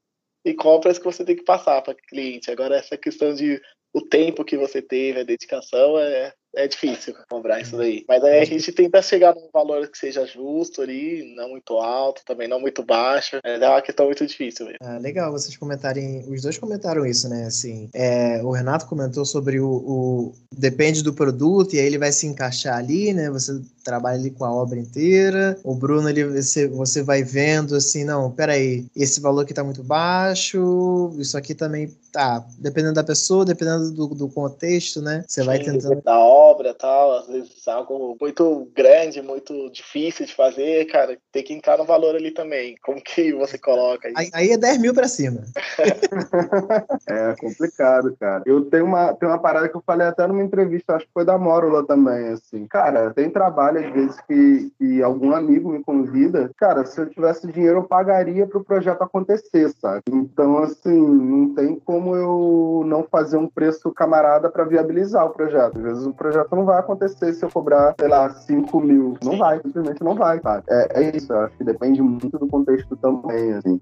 [0.44, 2.50] e preço que você tem que passar para o cliente.
[2.50, 3.60] Agora, essa questão de
[3.92, 8.04] o tempo que você teve, a dedicação, é, é difícil comprar isso daí.
[8.08, 12.22] Mas aí a gente tenta chegar num valor que seja justo ali, não muito alto,
[12.26, 13.38] também não muito baixo.
[13.44, 14.78] É uma questão muito difícil mesmo.
[14.82, 16.24] Ah, legal vocês comentarem.
[16.28, 17.44] Os dois comentaram isso, né?
[17.44, 22.10] Assim, é, o Renato comentou sobre o, o, Depende do produto, e aí ele vai
[22.10, 23.30] se encaixar ali, né?
[23.30, 25.56] Você trabalha ali com a obra inteira.
[25.62, 29.82] O Bruno, ele, você, você vai vendo assim, não, peraí, esse valor aqui tá muito
[29.82, 35.24] baixo, isso aqui também tá, dependendo da pessoa, dependendo do, do contexto, né?
[35.26, 36.02] Você vai tentando.
[36.02, 41.52] Da obra tal, às vezes algo muito grande, muito difícil de fazer, cara, tem que
[41.52, 42.76] entrar no valor ali também.
[42.82, 44.30] Como que você coloca aí?
[44.32, 45.42] Aí, é 10 mil pra cima.
[47.08, 48.42] é complicado, cara.
[48.46, 51.24] Eu tenho uma, tenho uma parada que eu falei até numa entrevista, acho que foi
[51.24, 52.66] da Mórula também, assim.
[52.66, 56.50] Cara, tem trabalho às vezes que, que algum amigo me convida.
[56.56, 60.02] Cara, se eu tivesse dinheiro, eu pagaria pro projeto acontecer, sabe?
[60.10, 65.30] Então, assim, não tem como como eu não fazer um preço camarada para viabilizar o
[65.30, 65.76] projeto.
[65.76, 69.14] Às vezes o projeto não vai acontecer se eu cobrar, sei lá, 5 mil.
[69.22, 70.64] Não vai, simplesmente não vai, sabe?
[70.68, 73.80] É, é isso, eu acho que depende muito do contexto também, assim.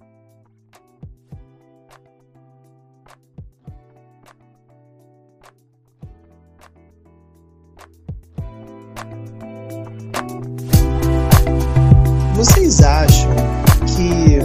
[12.37, 13.31] Vocês acham
[13.87, 14.39] que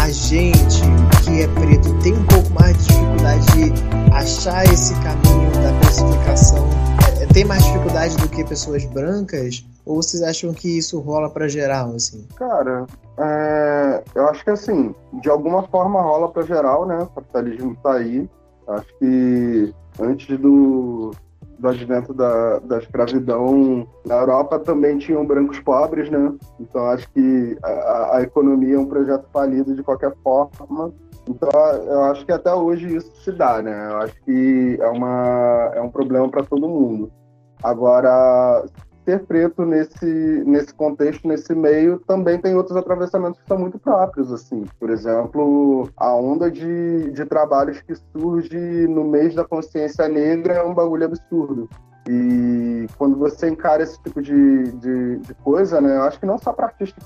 [0.00, 0.82] a gente
[1.24, 6.75] que é preto tem um pouco mais de dificuldade de achar esse caminho da precificação?
[7.36, 9.62] Tem mais dificuldade do que pessoas brancas?
[9.84, 12.26] Ou vocês acham que isso rola para geral, assim?
[12.34, 12.86] Cara,
[13.18, 16.96] é, eu acho que assim, de alguma forma rola para geral, né?
[16.96, 18.26] O capitalismo tá aí.
[18.66, 21.10] Acho que antes do,
[21.58, 26.32] do advento da, da escravidão, na Europa também tinham brancos pobres, né?
[26.58, 30.90] Então acho que a, a economia é um projeto falido de qualquer forma.
[31.28, 31.50] Então
[31.84, 33.88] eu acho que até hoje isso se dá, né?
[33.90, 37.12] Eu acho que é, uma, é um problema para todo mundo.
[37.62, 38.64] Agora,
[39.06, 44.32] ser preto nesse, nesse contexto, nesse meio, também tem outros atravessamentos que são muito próprios,
[44.32, 44.64] assim.
[44.80, 50.62] Por exemplo, a onda de, de trabalhos que surge no mês da consciência negra é
[50.64, 51.68] um bagulho absurdo.
[52.08, 56.38] E quando você encara esse tipo de, de, de coisa, né, eu acho que não
[56.38, 57.04] só para artistas,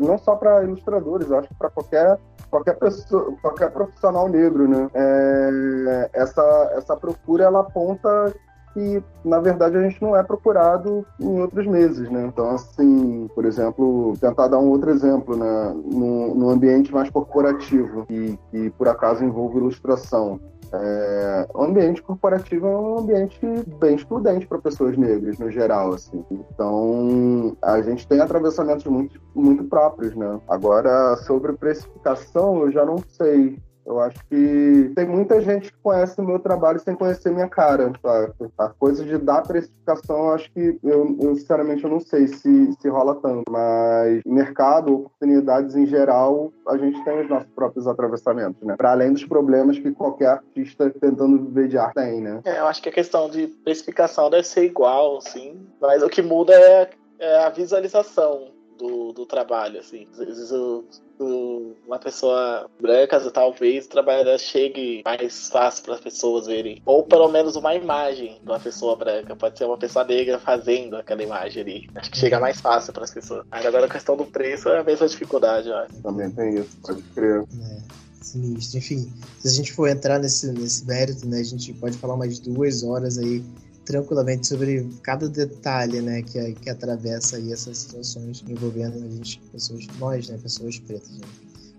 [0.00, 2.18] não só para ilustradores, eu acho que para qualquer
[2.50, 8.34] qualquer pessoa, qualquer profissional negro, né, é, essa essa procura ela aponta
[8.72, 12.26] que, na verdade, a gente não é procurado em outros meses, né?
[12.26, 15.74] Então, assim, por exemplo, tentar dar um outro exemplo, né?
[15.84, 20.40] No, ambiente mais corporativo, e que por acaso envolve ilustração.
[20.72, 23.40] É, o ambiente corporativo é um ambiente
[23.80, 26.24] bem excludente para pessoas negras, no geral, assim.
[26.30, 30.40] Então, a gente tem atravessamentos muito, muito próprios, né?
[30.48, 33.58] Agora, sobre precificação, eu já não sei.
[33.90, 37.92] Eu acho que tem muita gente que conhece o meu trabalho sem conhecer minha cara.
[38.00, 38.32] Tá?
[38.56, 42.72] A coisa de dar precificação, eu acho que eu, eu, sinceramente eu não sei se,
[42.80, 43.50] se rola tanto.
[43.50, 48.76] Mas mercado, oportunidades em geral, a gente tem os nossos próprios atravessamentos, né?
[48.76, 52.40] Para além dos problemas que qualquer artista tentando viver de arte tem, né?
[52.44, 55.66] É, eu acho que a questão de precificação deve ser igual, sim.
[55.80, 60.06] Mas o que muda é, é a visualização do, do trabalho, assim.
[60.12, 60.84] Às vezes o,
[61.18, 66.82] o, uma pessoa branca, talvez o trabalho dela chegue mais fácil para as pessoas verem.
[66.86, 69.36] Ou pelo menos uma imagem de uma pessoa branca.
[69.36, 71.90] Pode ser uma pessoa negra fazendo aquela imagem ali.
[71.94, 73.44] Acho que chega mais fácil para as pessoas.
[73.50, 76.02] Mas agora a questão do preço é a mesma dificuldade, eu acho.
[76.02, 77.42] Também tem isso, pode crer.
[77.42, 78.78] É sinistro.
[78.78, 82.38] Enfim, se a gente for entrar nesse, nesse mérito, né, a gente pode falar umas
[82.38, 83.42] duas horas aí
[83.84, 89.86] tranquilamente sobre cada detalhe, né, que, que atravessa aí essas situações envolvendo a gente, pessoas,
[89.98, 91.10] nós, né, pessoas pretas.
[91.10, 91.26] Né?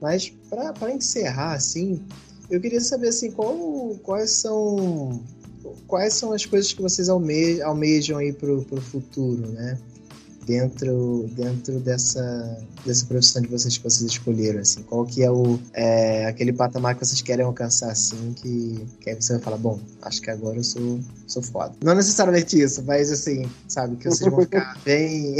[0.01, 2.01] Mas para encerrar, assim,
[2.49, 5.21] eu queria saber assim, qual, quais são
[5.87, 9.77] quais são as coisas que vocês alme, almejam aí pro futuro, né?
[10.45, 15.59] Dentro dentro dessa dessa profissão de vocês que vocês escolheram assim qual que é o
[15.73, 19.79] é, aquele patamar que vocês querem alcançar assim que que aí você vai falar bom
[20.01, 24.29] acho que agora eu sou sou foda não necessariamente isso mas assim sabe que vocês
[24.29, 25.37] vão ficar bem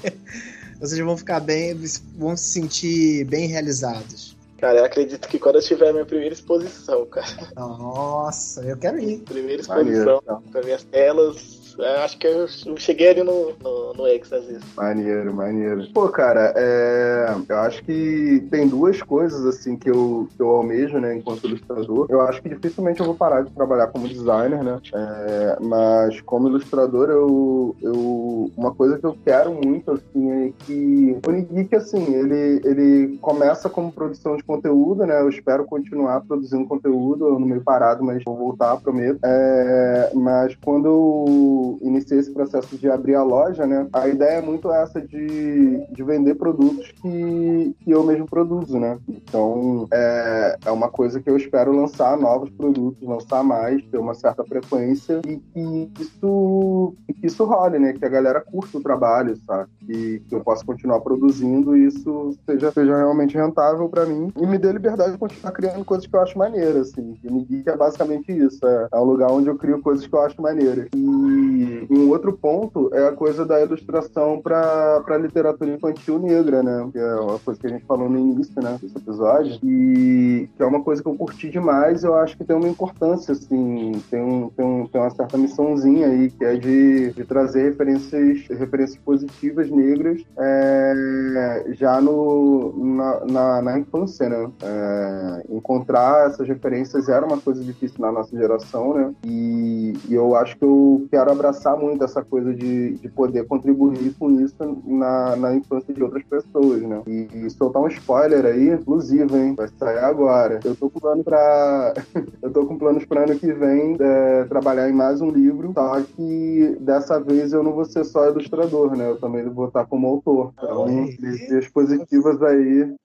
[0.80, 1.74] vocês vão ficar bem
[2.16, 6.32] vão se sentir bem realizados Cara, eu acredito que quando eu tiver a minha primeira
[6.32, 7.52] exposição, cara.
[7.54, 9.18] Nossa, eu quero ir.
[9.18, 11.55] Primeira exposição, com as minhas telas
[12.04, 12.46] acho que eu
[12.76, 14.58] cheguei ali no, no, no Êxtase.
[14.76, 15.86] Maneiro, maneiro.
[15.92, 17.34] Pô, cara, é...
[17.48, 22.06] eu acho que tem duas coisas, assim, que eu, que eu almejo, né, enquanto ilustrador.
[22.08, 24.80] Eu acho que dificilmente eu vou parar de trabalhar como designer, né?
[24.92, 25.58] É...
[25.60, 28.50] Mas como ilustrador, eu, eu...
[28.56, 33.68] Uma coisa que eu quero muito, assim, é que o Nigeek, assim, ele, ele começa
[33.68, 35.20] como produção de conteúdo, né?
[35.20, 39.18] Eu espero continuar produzindo conteúdo, no meio parado, mas vou voltar, prometo.
[39.24, 40.10] É...
[40.14, 43.86] Mas quando eu iniciei esse processo de abrir a loja, né?
[43.92, 48.98] A ideia é muito essa de, de vender produtos que, que eu mesmo produzo, né?
[49.08, 54.14] Então, é, é uma coisa que eu espero lançar novos produtos, lançar mais, ter uma
[54.14, 57.92] certa frequência e que isso, que isso role, né?
[57.92, 59.68] Que a galera curta o trabalho, sabe?
[59.86, 64.46] Que, que eu possa continuar produzindo e isso seja, seja realmente rentável para mim e
[64.46, 67.18] me dê liberdade de continuar criando coisas que eu acho maneiras, assim.
[67.22, 68.66] E me é basicamente isso.
[68.66, 70.88] É, é um lugar onde eu crio coisas que eu acho maneiras.
[70.94, 71.55] E
[71.90, 76.88] um outro ponto é a coisa da ilustração para literatura infantil negra, né?
[76.92, 78.78] Que é uma coisa que a gente falou no início, né?
[78.80, 79.58] Desse episódio.
[79.62, 82.04] E que é uma coisa que eu curti demais.
[82.04, 83.92] Eu acho que tem uma importância, assim.
[84.10, 88.46] Tem, um, tem, um, tem uma certa missãozinha aí, que é de, de trazer referências,
[88.48, 94.50] referências positivas negras é, já no, na, na, na infância, né?
[94.62, 99.14] É, encontrar essas referências era uma coisa difícil na nossa geração, né?
[99.24, 101.45] E, e, eu acho que eu quero abraçar
[101.78, 106.82] muito essa coisa de, de poder contribuir com isso na, na infância de outras pessoas,
[106.82, 107.02] né?
[107.06, 109.54] E, e soltar um spoiler aí, inclusive, hein?
[109.54, 110.60] Vai sair agora.
[110.64, 111.94] Eu tô com plano pra.
[112.42, 116.00] eu tô com planos para ano que vem é, trabalhar em mais um livro, só
[116.00, 119.08] que dessa vez eu não vou ser só ilustrador, né?
[119.08, 120.52] Eu também vou estar como autor.
[120.56, 122.96] Então, energias positivas aí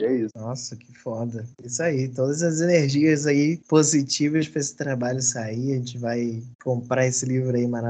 [0.00, 0.32] e é isso.
[0.36, 1.44] Nossa, que foda.
[1.62, 5.72] Isso aí, todas as energias aí positivas para esse trabalho sair.
[5.72, 7.89] A gente vai comprar esse livro aí maravilhoso,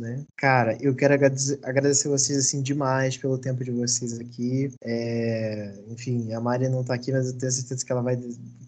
[0.00, 0.24] né?
[0.36, 4.72] Cara, eu quero agradecer, agradecer vocês assim demais pelo tempo de vocês aqui.
[4.82, 8.18] É, enfim, a Maria não tá aqui, mas eu tenho certeza que ela vai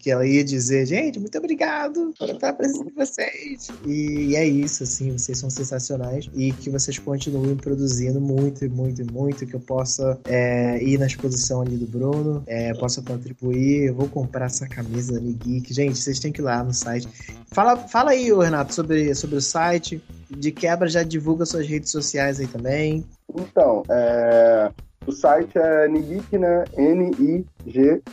[0.04, 3.68] que ela ia dizer, gente, muito obrigado por estar presente com vocês.
[3.86, 9.46] E é isso, assim, vocês são sensacionais e que vocês continuem produzindo muito, muito, muito,
[9.46, 12.42] que eu possa é, ir na exposição ali do Bruno.
[12.46, 13.86] É, possa contribuir.
[13.86, 15.72] Eu vou comprar essa camisa da Geek.
[15.72, 17.08] Gente, vocês têm que ir lá no site.
[17.46, 20.02] Fala, fala aí, Renato, sobre, sobre o site.
[20.30, 23.04] De quebra, já divulga suas redes sociais aí também.
[23.34, 24.70] Então, é,
[25.06, 26.64] o site é Nigeek, né?
[26.76, 28.04] N-I-G-E-E-K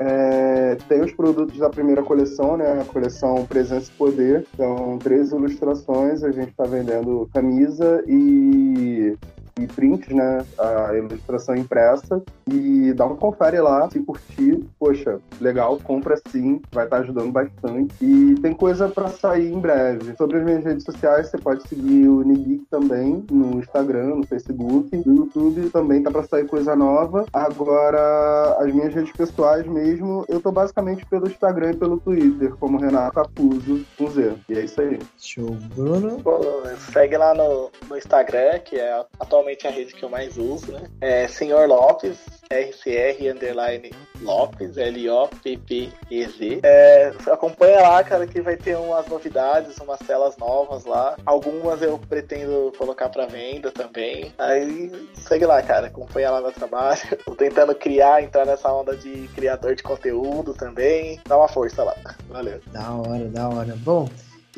[0.00, 2.80] é, tem os produtos da primeira coleção, né?
[2.80, 4.46] A coleção Presença e Poder.
[4.56, 6.22] São três ilustrações.
[6.22, 9.16] A gente está vendendo camisa e
[9.62, 10.44] e prints, né?
[10.58, 12.22] A ilustração impressa.
[12.50, 14.64] E dá um confere lá, se curtir.
[14.78, 17.94] Poxa, legal, compra sim, vai estar tá ajudando bastante.
[18.00, 20.16] E tem coisa para sair em breve.
[20.16, 24.96] Sobre as minhas redes sociais, você pode seguir o Nigeek também no Instagram, no Facebook,
[25.06, 27.26] no YouTube também tá para sair coisa nova.
[27.32, 32.78] Agora, as minhas redes pessoais mesmo, eu tô basicamente pelo Instagram e pelo Twitter, como
[32.78, 34.34] Renato Capuzo com Z.
[34.48, 34.98] E é isso aí.
[35.18, 36.22] Show, Bruno.
[36.92, 40.72] segue lá no, no Instagram, que é atualmente atualmente a rede que eu mais uso,
[40.72, 40.82] né?
[41.00, 42.18] É Senhor Lopes,
[42.50, 43.90] RCR underline
[44.20, 46.60] Lopes, L-O-P-P-E-Z.
[46.62, 51.16] É, acompanha lá, cara, que vai ter umas novidades, umas telas novas lá.
[51.24, 54.32] Algumas eu pretendo colocar para venda também.
[54.38, 57.00] Aí segue lá, cara, acompanha lá meu trabalho.
[57.24, 61.20] Tô tentando criar, entrar nessa onda de criador de conteúdo também.
[61.26, 61.94] Dá uma força lá.
[62.28, 62.60] Valeu.
[62.72, 63.76] Da hora, da hora.
[63.78, 64.08] Bom.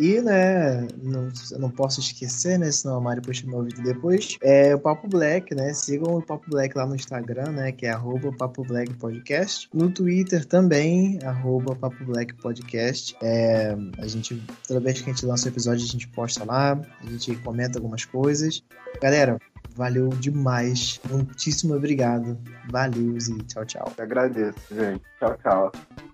[0.01, 1.28] E, né, não,
[1.59, 5.55] não posso esquecer, né, senão a Mari puxa meu vídeo depois, é o Papo Black,
[5.55, 9.68] né, sigam o Papo Black lá no Instagram, né, que é arroba Papo Black Podcast.
[9.74, 13.14] No Twitter também, arroba Papo Black Podcast.
[13.22, 16.80] É, a gente, toda vez que a gente lança um episódio, a gente posta lá,
[17.03, 18.64] a gente comenta algumas coisas.
[19.03, 19.38] Galera,
[19.76, 20.98] valeu demais.
[21.11, 22.38] Muitíssimo obrigado.
[22.70, 23.92] Valeu e tchau, tchau.
[23.98, 25.03] Eu agradeço, gente.
[25.18, 26.09] Tchau, tchau.